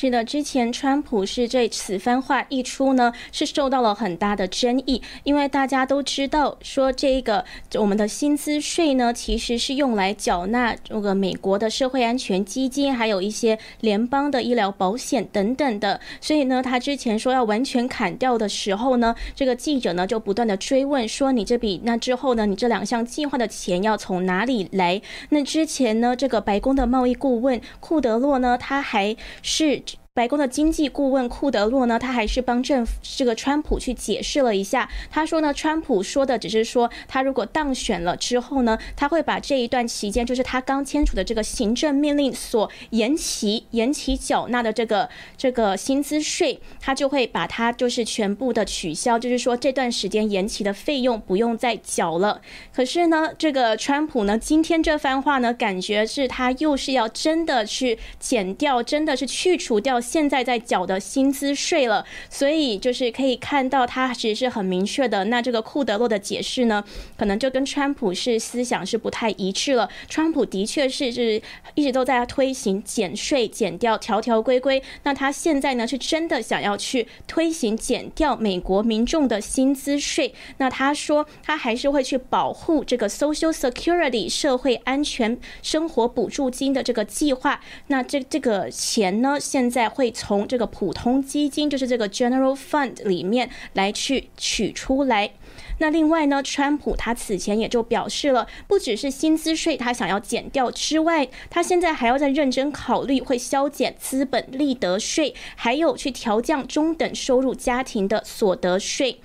[0.00, 7.44] 是的，之前川普是这此番话一出呢，是受到了很大的争议，因为大家都知道说这个
[7.74, 16.00] 我们的薪资税呢，其实是用来缴纳这个美国的社会安全基金，还有一些联邦的医疗保险等等的。
[16.20, 25.02] 所以呢，他之前说要完全砍掉的时候呢，这个记者呢就不断的追问说，你这笔那之后呢，你这两项计划的钱要从哪里来？
[25.30, 29.82] 那之前呢，这个白宫的贸易顾问库德洛呢，他还是。
[30.18, 34.90] 白宫的经济顾问库德洛呢，他还是帮政府这个川普去解释了一下。
[35.12, 52.40] 他说呢，川普说的只是说，他如果当选了之后呢，他会把这一段期间，就是他刚签署的这个行政命令所延期、延期缴纳的这个这个薪资税，他就会把它就是全部的取消，就是说这段时间延期的费用不用再缴了。
[52.74, 60.00] 可是呢，这个川普呢，今天这番话呢，感觉是他又是要真的去减掉，真的是去除掉。
[60.08, 65.24] 现在在缴的薪资税了，所以就是可以看到，他其实是很明确的。
[65.26, 66.82] 那这个库德洛的解释呢，
[67.18, 69.86] 可能就跟川普是思想是不太一致了。
[70.08, 71.42] 川普的确是是
[71.74, 74.82] 一直都在推行减税、减掉条条规规。
[75.02, 80.32] 那他现在呢，是真的想要去推行减掉美国民众的薪资税。
[80.56, 87.60] 那他说，他还是会去保护这个 Social Security 社会安全生活补助金的这个计划。
[87.88, 89.97] 那这这个钱呢，现在。
[89.98, 95.32] 会从这个普通基金，就是这个 General Fund 里面来去取出来。
[95.78, 109.18] 那另外呢，川普他此前也就表示了，不只是薪资税他想要减掉之外，他现在还要再认真考虑会削减资本利得税，还有去调降中等收入家庭的所得税。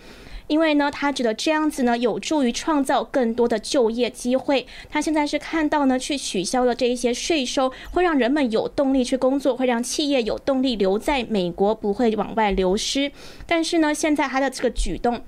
[0.48, 4.66] 因为呢，他觉得这样子呢，有助于创造更多的就业机会。
[4.90, 13.12] 他现在是看到呢，去取消了这一些税收，会让人们有动力去工作，会让企业有动力留在美国，不会往外流失。
[13.46, 15.22] 但是呢，现在他的这个举动。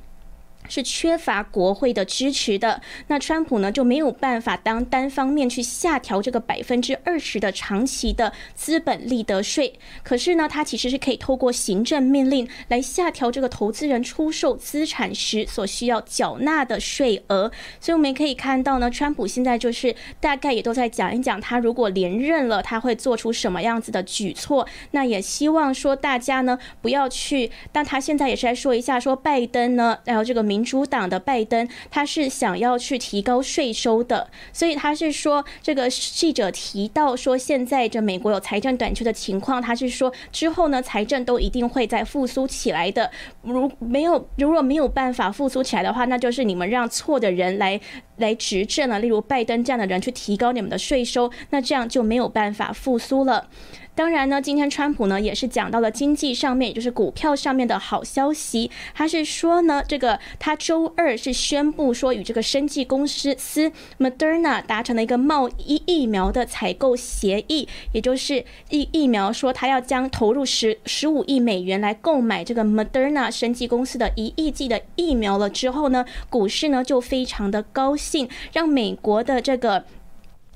[0.67, 9.73] 是缺乏国会的支持的，那川普呢就没有办法当单方面去下调这个百分之二十的长期的资本利得税。
[10.03, 17.51] 可是呢，他其实是可以透过行政命令来下调这个投资人出售资产时所需要缴纳的税额。
[17.79, 24.67] 所以我们也可以看到呢，川普现在就是大概也都在讲一讲，他如果连任了，他会做出什么样子的举措。
[24.91, 30.54] 那也希望说大家呢不要去，但他现在也是在说一下，说拜登呢，然后这个民。
[30.55, 43.11] 民主党的拜登，他是想要去提高税收的，所以他是说，这个记者提到说，现在这美国有财政短缺的情况，他是说之后呢，财政都一定会再复苏起来的。
[43.41, 47.77] 如没有，如果没有办法复苏起来的话，那就是你们让错的人来
[48.15, 53.49] 来执政了，例如拜登这样的人去提高你们的税收，那这样就没有办法复苏了。
[53.95, 58.69] 当然呢，今天川普呢也是讲到了经济上面，也就是股票上面的好消息。
[58.93, 63.33] 他是说呢，这个他周二是宣布说与这个生技公司
[63.97, 79.85] Moderna 达成了一个贸易疫苗的采购协议，也就是疫疫苗说他要将投入十十五亿美元来购买这个 Moderna 生技公司的一亿剂的疫苗了之后呢，股市呢就非常的高兴，让美国的这个。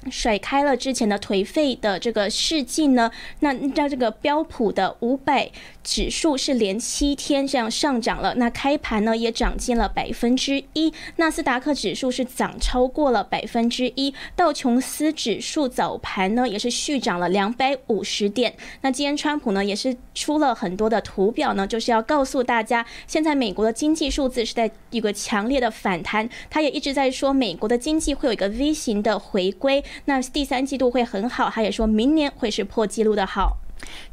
[0.10, 3.12] 甩开了之前的颓废的这个事迹呢，
[3.42, 5.52] 那让这个标普的五百。
[5.82, 18.54] 指数是连七天这样上涨了，那开盘呢也涨进了百分之一，纳斯达克指数是涨超过了百分之一，道琼斯指数早盘呢也是续涨了两百五十点。
[18.82, 33.58] 那今天川普呢也是出了很多的图表呢，就是要告诉大家，现在美国的经济数字是在一个强烈的反弹，他也一直在说美国的经济会有一个 V 型的回归，那第三季度会很好，他也说明年会是破纪录的好。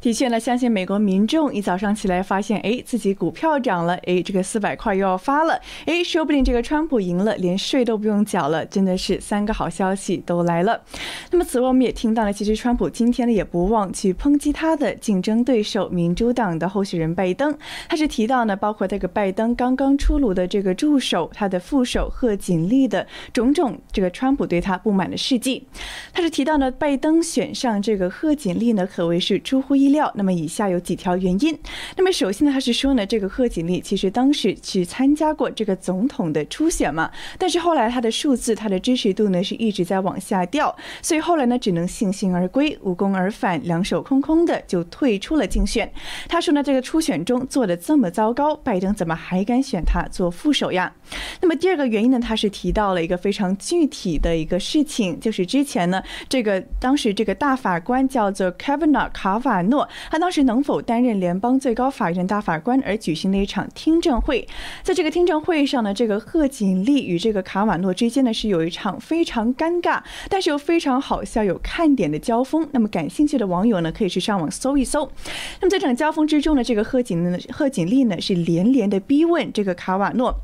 [0.01, 10.81] 的确呢，相信美国民众一早上起来发现，哎，自己股票涨了，哎，这个四百块又要发了，哎，说不定这个川普赢了，连税都不用缴了，真的是三个好消息都来了。
[11.31, 17.57] 那么此外，我们也听到了，其实川普今天呢也不忘去抨击他的竞争对手民主党的候选人拜登，
[17.89, 25.67] 他是提到呢，包括这个拜登刚刚出炉的这个助手，他的副手贺锦丽的种种这个川普对他不满的事迹，
[26.13, 30.11] 他是提到呢，拜登选上这个贺锦丽呢，可谓是出出乎意料。
[30.13, 31.57] 那么以下有几条原因。
[31.95, 37.09] 那么首先呢，他是说呢，这个贺锦丽其实当时去参加过这个总统的初选嘛，
[37.39, 45.91] 但是后来他的数字、他的支持度呢是一直在往下掉，所以后来呢只能悻悻而归，无功而返，两手空空的就退出了竞选。
[46.29, 50.93] 他说呢，这个初选中做的这么糟糕，拜登怎么还敢选他做副手呀？
[51.41, 59.87] 那么第二个原因呢，他是提到了一个非常具体的一个事情，就是之前呢，这个当时这个大法官叫做 Kavanaugh 卡瓦诺。
[60.11, 64.47] 他当时能否担任联邦最高法院大法官而举行了一场听证会，
[64.83, 72.67] 在这个听证会上呢，这个贺锦丽与这个卡瓦诺之间呢是有一场非常尴尬，但是又非常好笑、有看点的交锋。
[72.71, 75.09] 那么感兴趣的网友呢，可以去上网搜一搜。
[75.61, 80.35] 那么在这场交锋之中呢，这个贺锦呢，贺锦丽呢是连连的逼问这个卡瓦诺。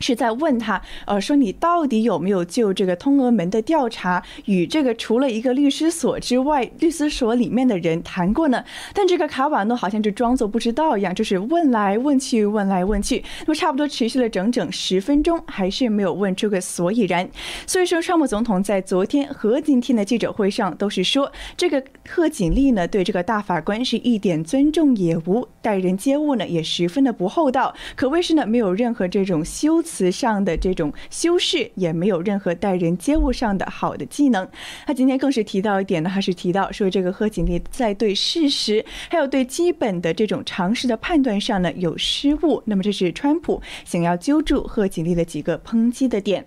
[0.00, 8.64] 是在问他，呃，说你到底有没有就这个通俄门的调查与这个除了一个律师所之外，律师所里面的人谈过呢？
[8.92, 17.28] 但这个卡瓦诺好像就装作不知道一样，就是问来问去，问来问去，那么差不多持续了整整十分钟，还是没有问出个所以然。
[17.66, 29.84] 所以说，川普总统在昨天和今天的记者会上都是说，这个贺锦丽呢对这个大法官是一点尊重也无，待人接物呢也十分的不厚道，可谓是呢没有任何这种修。
[29.94, 34.48] 词上的这种修饰，也没有任何待人接物上的好的技能。
[34.86, 42.60] 他今天更是提到一点呢，还是提到说这个贺锦丽在对事实还有对基本的这种常识的判断上呢有失误。
[42.66, 46.44] 那么这是川普想要揪住贺锦丽的几个抨击的点。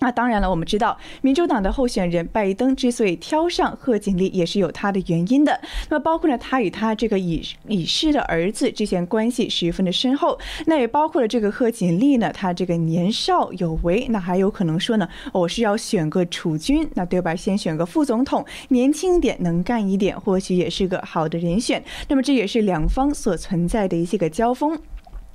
[0.00, 5.60] 那当然了，我们知道民主党的候选人拜登之所以挑上贺锦丽，也是有他的原因的。
[5.88, 10.38] 那么包括呢，他与他这个已已逝的儿子之间关系十分的深厚。
[10.66, 17.34] 那也包括了这个贺锦丽呢，他这个年少有为，那还有可能说呢，我是要选个储君，那对吧？
[17.34, 21.82] 先选个副总统，年轻一点，能干一点，或许也是个好的人选。
[22.08, 24.78] 那么这也是两方所存在的一些个交锋。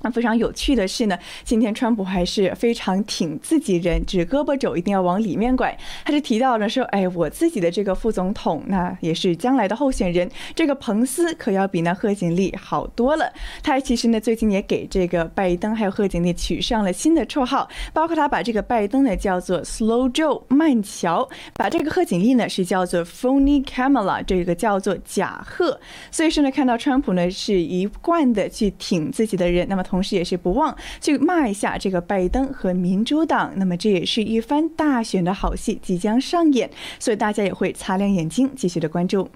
[0.04, 5.74] 那非常有趣的是呢，今天川普还是非常挺自己人，指胳膊肘一定要往里面拐。
[6.04, 13.32] 他就提到了说：“哎，我自己的这个副总统，那也是将来的候选人，这个彭斯可要比那贺锦丽好多了。”
[13.64, 25.80] 他其实呢，最近也给这个拜登还有贺锦丽取上了新的绰号，包括他把这个拜登呢叫做 Slow Joe 慢乔，把这个贺锦丽呢是叫做 Phony Kamala，这个叫做假贺。
[26.10, 29.93] 所以说呢，看到川普呢是一贯的去挺自己的人，那么同。
[29.94, 33.52] 同时，也是不忘去骂一下这个拜登和民主党。
[33.54, 36.68] 那么，这也是一番大选的好戏即将上演，
[36.98, 39.28] 所以大家也会擦亮眼睛，继续的关注。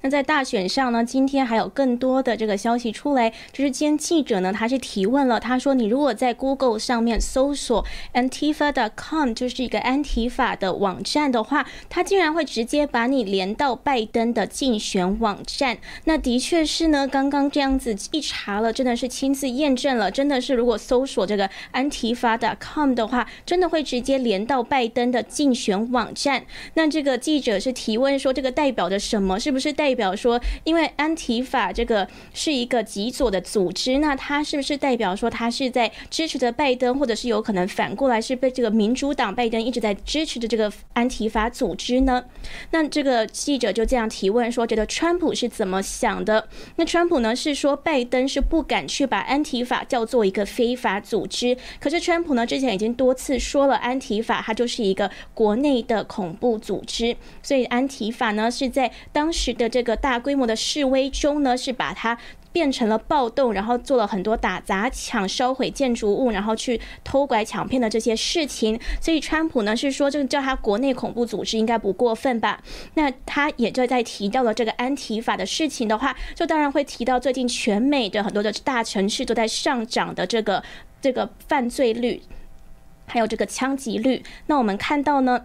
[0.00, 7.84] 那在大选上呢，今天还有更多的这个消息出来，就是今天记者呢，他是提问了，他说：“你如果在 Google 上面搜索
[8.14, 15.76] Antifa.com，就是一个安提法的网站的话，他竟然会直接把你连到拜登的竞选网站。
[16.04, 26.44] 那的确是呢，刚刚这样子一查了，真的是亲自验证了，真的是如果搜索这个安提法 .com 的话，真的会直接连到拜登的竞选网站。
[26.74, 29.38] 那这个记者是提问说，这个代表着什么？
[29.38, 29.76] 是不是？
[29.76, 42.24] 代表说，因为安提法这个是一个极左的组织，那它是不是代表说，它是在支持着拜登，或者是有可能反过来是被这个民主党拜登一直在支持的这个安提法组织呢？
[42.70, 46.48] 那这个记者就这样提问说，觉得川普是怎么想的？
[46.76, 59.56] 那川普呢是说，拜登是不敢去把安提法叫做一个非法组织，可是川普呢之前已经多次说了，安提法它就是一个国内的恐怖组织，所以安提法呢是在当时。
[59.56, 62.18] 的这个大规模的示威中呢，是把它
[62.56, 68.80] 变成了暴动，然后做了很多打砸抢、烧毁建筑物，然后去偷拐抢骗的这些事情。
[68.98, 72.62] 所以川普呢是说，这个叫他国内恐怖组织应该不过分吧？
[72.94, 80.62] 那他也就在提到了这个安提法的事情的话，就当然会提到最近全美的很多的大城市都在上涨的这个
[81.02, 82.22] 这个犯罪率，
[83.04, 84.22] 还有这个枪击率。
[84.46, 85.44] 那我们看到呢？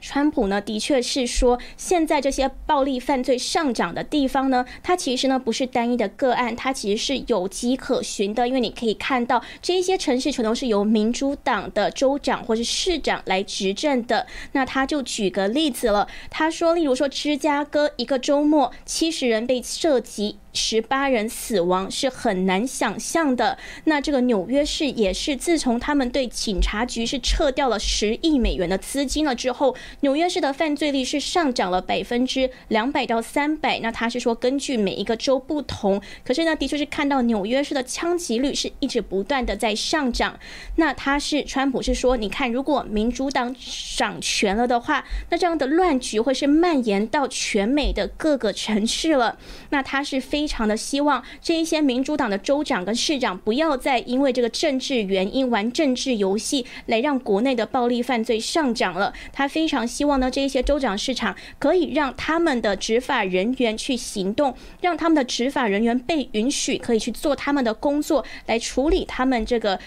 [0.00, 8.46] 川普呢，的确是说，现在这些暴力犯罪上涨的地方呢，它其实呢不是单一的个案，它其实是有迹可循的。
[8.46, 14.26] 因为你可以看到，这些城市全都是由民主党的州长或是市长来执政的。
[14.52, 20.38] 那他就举个例子了，他说，例如说芝加哥一个周末，七十人被涉及。
[20.54, 23.56] 十八人死亡是很难想象的。
[23.84, 33.78] 那这个纽约市也是，自从他们对警察局是撤掉了十亿美元的资金了之后，纽约市的犯罪率是上涨了百分之两百到三百。
[33.78, 40.36] 那他是说根据每一个州不同，可是呢，的确是看到纽约市的枪击率是一直不断的在上涨。
[40.74, 43.54] 那他是川普是说，你看如果民主党
[43.96, 49.38] 掌权了的话，那这样的乱局会是蔓延到全美的各个城市了。
[49.70, 50.48] 那他是非。
[50.48, 59.12] 常的希望这一些民主党的州长跟市长不要再因为这个政治原因玩政治游戏来让国内的暴力犯罪上涨了。
[59.30, 69.78] 他非常希望呢，这一些州长市场可以让他们的执法人员去行动，让他们的执法人员被允许可以去做他们的工作，来处理他们这个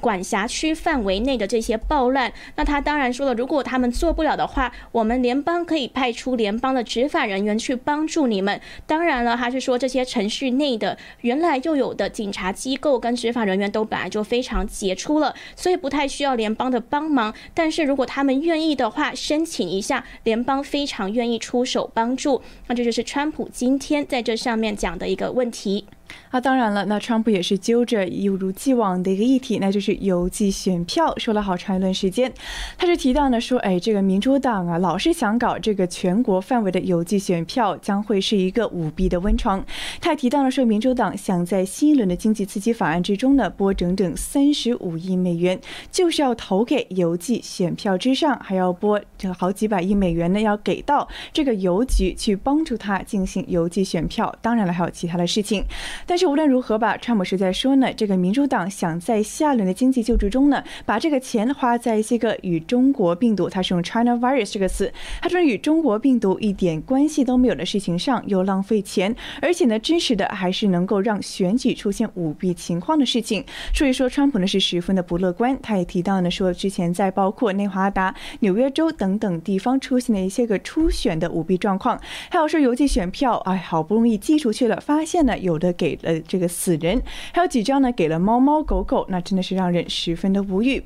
[0.00, 2.32] 管辖区范围内的这些暴乱。
[2.56, 8.60] 那他当然说了，如果他们做不了的话，我们联邦可以派出联邦的执法人员去帮助你们。
[8.86, 10.02] 当然了，他是说这些。
[10.12, 17.32] 城市内的原来就有的警察机构跟执法人员都本来就非常杰出了，所以不太需要联邦的帮忙。
[17.54, 22.42] 但是如果他们愿意的话，申请一下，联邦非常愿意出手帮助。
[22.66, 25.86] 那这就是川普今天在这上面讲的一个问题。
[26.30, 32.32] 啊，当然了，那川普也是揪着一如既往的一个议题，那就是邮寄选票，说了好长一段时间。
[32.78, 39.62] 他是提到呢，说，哎，这个民主党啊，老是想搞这个全国范围的邮寄选票，将会是一个舞弊的温床。
[40.00, 45.60] 他还提到了说，民主党想在新一轮的经济刺激法案之中呢，拨整整三十五亿美元，
[45.90, 54.34] 就是要投给邮寄选票之上，还要拨这好几百亿美元呢，要给到这个邮局去帮助他进行邮寄选票。
[54.40, 55.62] 当然了，还有其他的事情。
[56.06, 73.44] 但是无论如何吧，川普是在说呢，这个民主党想在下轮的经济救助中呢，把这个钱花在一些个与中国病毒，他是用 China virus 这个词，他说与中国病毒一点关系都没有的事情上又浪费钱，而且呢，支持的还是能够让选举出现舞弊情况的事情。
[73.72, 75.56] 所以说，川普呢是十分的不乐观。
[75.62, 82.00] 他也提到呢，说之前在包括内华达、纽约州等等地方出现的一些个初选的舞弊状况，
[82.30, 85.91] 还有说邮寄选票，哎，好不容易寄出去了，发现呢有的给。
[85.96, 87.02] 给了这个死人，
[87.32, 87.90] 还有几张呢？
[87.92, 90.84] 给了猫猫狗狗，那真的是让人十分的无语。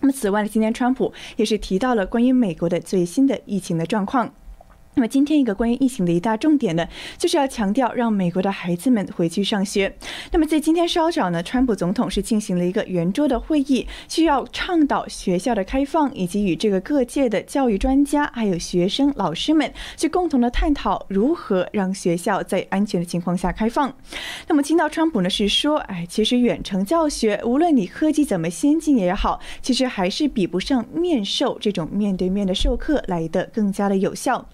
[0.00, 4.34] 那么，此外呢，今天川普也是提到了关于美国的最新的疫情的状况。
[4.94, 6.86] 那么今天一个关于疫情的一大重点呢，
[7.18, 9.94] 就是要强调让美国的孩子们回去上学。
[10.30, 23.92] 那么在今天稍早呢，川普总统是进行了一个圆桌的会议，需要倡导学校的开放，以及与这个各界的教育专家还有学生、老师们去共同的探讨如何让学校在安全的情况下开放。
[24.46, 34.46] 那么听到川普呢是说，哎，其实远程教学，无论你科技怎么先进也好，其实还是比不上面授这种面对面的授课来的更加的有效。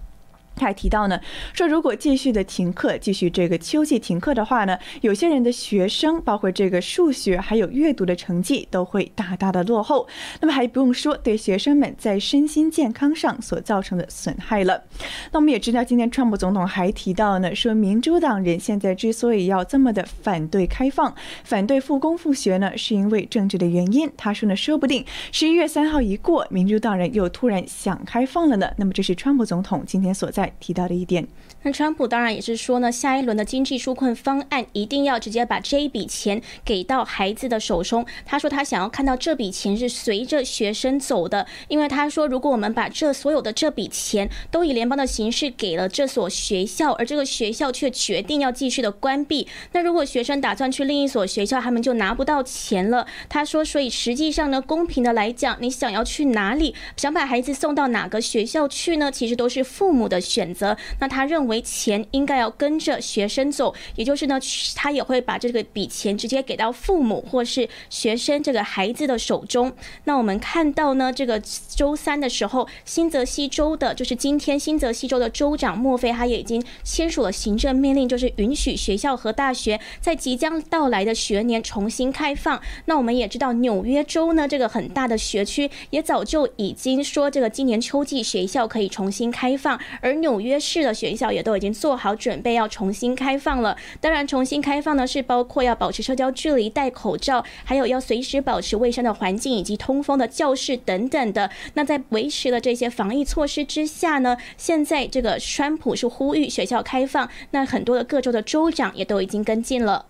[0.65, 1.19] 还提到呢，
[1.53, 10.07] 说如果继续的停课，继续这个秋季停课的话呢，有些人的学生，包括这个数学还有阅读的成绩都会大大的落后。
[10.39, 14.83] 那么还不用说对学生们在身心健康上所造成的损害了。
[15.31, 21.13] 那我们也知道，今天川普总统还提到呢，说民主党人现在之所以要这么的反对开放、
[21.43, 24.09] 反对复工复学呢，是因为政治的原因。
[24.17, 28.71] 他说呢，说不定十一月三号一过，民主党人又突然想开放了呢。
[28.77, 30.50] 那么这是川普总统今天所在。
[30.59, 31.27] 提到的一点。
[31.63, 38.03] 那川普当然也是说呢，下一轮的经济纾困方案一定要直接把这一笔钱给到孩子的手中。
[38.25, 53.05] 他说他想要看到这笔钱是随着学生走的，因为他说如果我们把这所有的这笔钱都以联邦的形式给了这所学校，而这个学校却决定要继续的关闭，那如果学生打算去另一所学校，他们就拿不到钱了。
[53.29, 59.11] 他说，所以实际上呢，公平的来讲，你想要去哪里，想把孩子送到哪个学校去呢？
[59.11, 60.77] 其实都是父母的选择。
[60.99, 61.59] 那他认为。
[61.81, 64.37] 钱应该要跟着学生走，也就是呢，
[64.75, 69.71] 他也会把这个笔钱直接给到父母或是学生这个孩子的手中。
[70.03, 71.39] 那我们看到呢，这个
[71.75, 82.61] 周三的时候，新泽西州的，就是今天新泽西州的州长墨菲，他也已经签署了行政命令，就是允许学校和大学在即将到来的学年重新开放。
[82.85, 93.75] 那我们也知道，纽约州呢，这个很大的学区也早就已经说，这个今年秋季学校可以重新开放，而纽约市的学校也都已经做好准备要重新开放了。
[93.99, 101.49] 当然，重新开放呢是包括要保持社交距离、戴口罩，还有要随时保持卫生的环境以及通风的教室等等的。
[101.73, 110.05] 那在维持了这些防疫措施之下呢，现在这个川普是呼吁学校开放，那很多的各州的州长也都已经跟进了。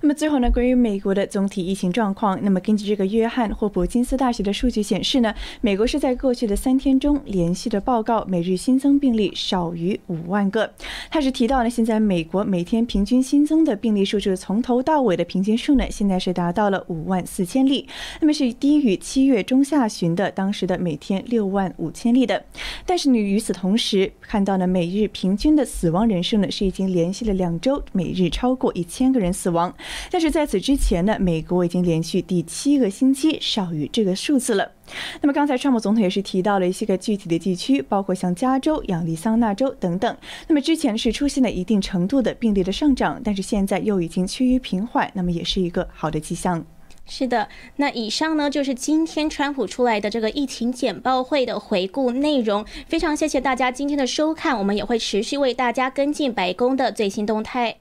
[0.00, 10.72] 那么最后呢，关于美国的总体疫情状况，那么根据这个约翰霍普金斯大学的数据显示呢，美国是在过去的三天中连续的报告每日新增病例少于五万个。
[11.10, 17.86] 他是提到呢，现在美国每天平均新增的病例数是从头到尾的平均数呢，现在是达到了五万四千例，
[18.20, 22.44] 那么是低于七月中下旬的当时的每天六万五千例的。
[22.86, 29.74] 但是你与此同时看到呢，每日平均的死亡人数呢是已经连续了两周每日超过一千个人死亡。
[30.10, 34.72] 但是在此之前呢，美国已经连续第七个星期少于这个数字了。
[35.20, 40.16] 那么刚才川普总统也是提到了一些个具体的地区，包括像加州、亚利桑那州等等。
[40.46, 46.64] 那么之前是出现了一定程度的病例的上涨，但是现在又已经趋于平缓，那么也是一个好的迹象。
[47.10, 52.64] 是的，那以上呢就是今天川普出来的这个疫情简报会的回顾内容。
[52.86, 57.78] 非常谢谢大家今天的收看，我们也会持续为大家跟进白宫的最新动态。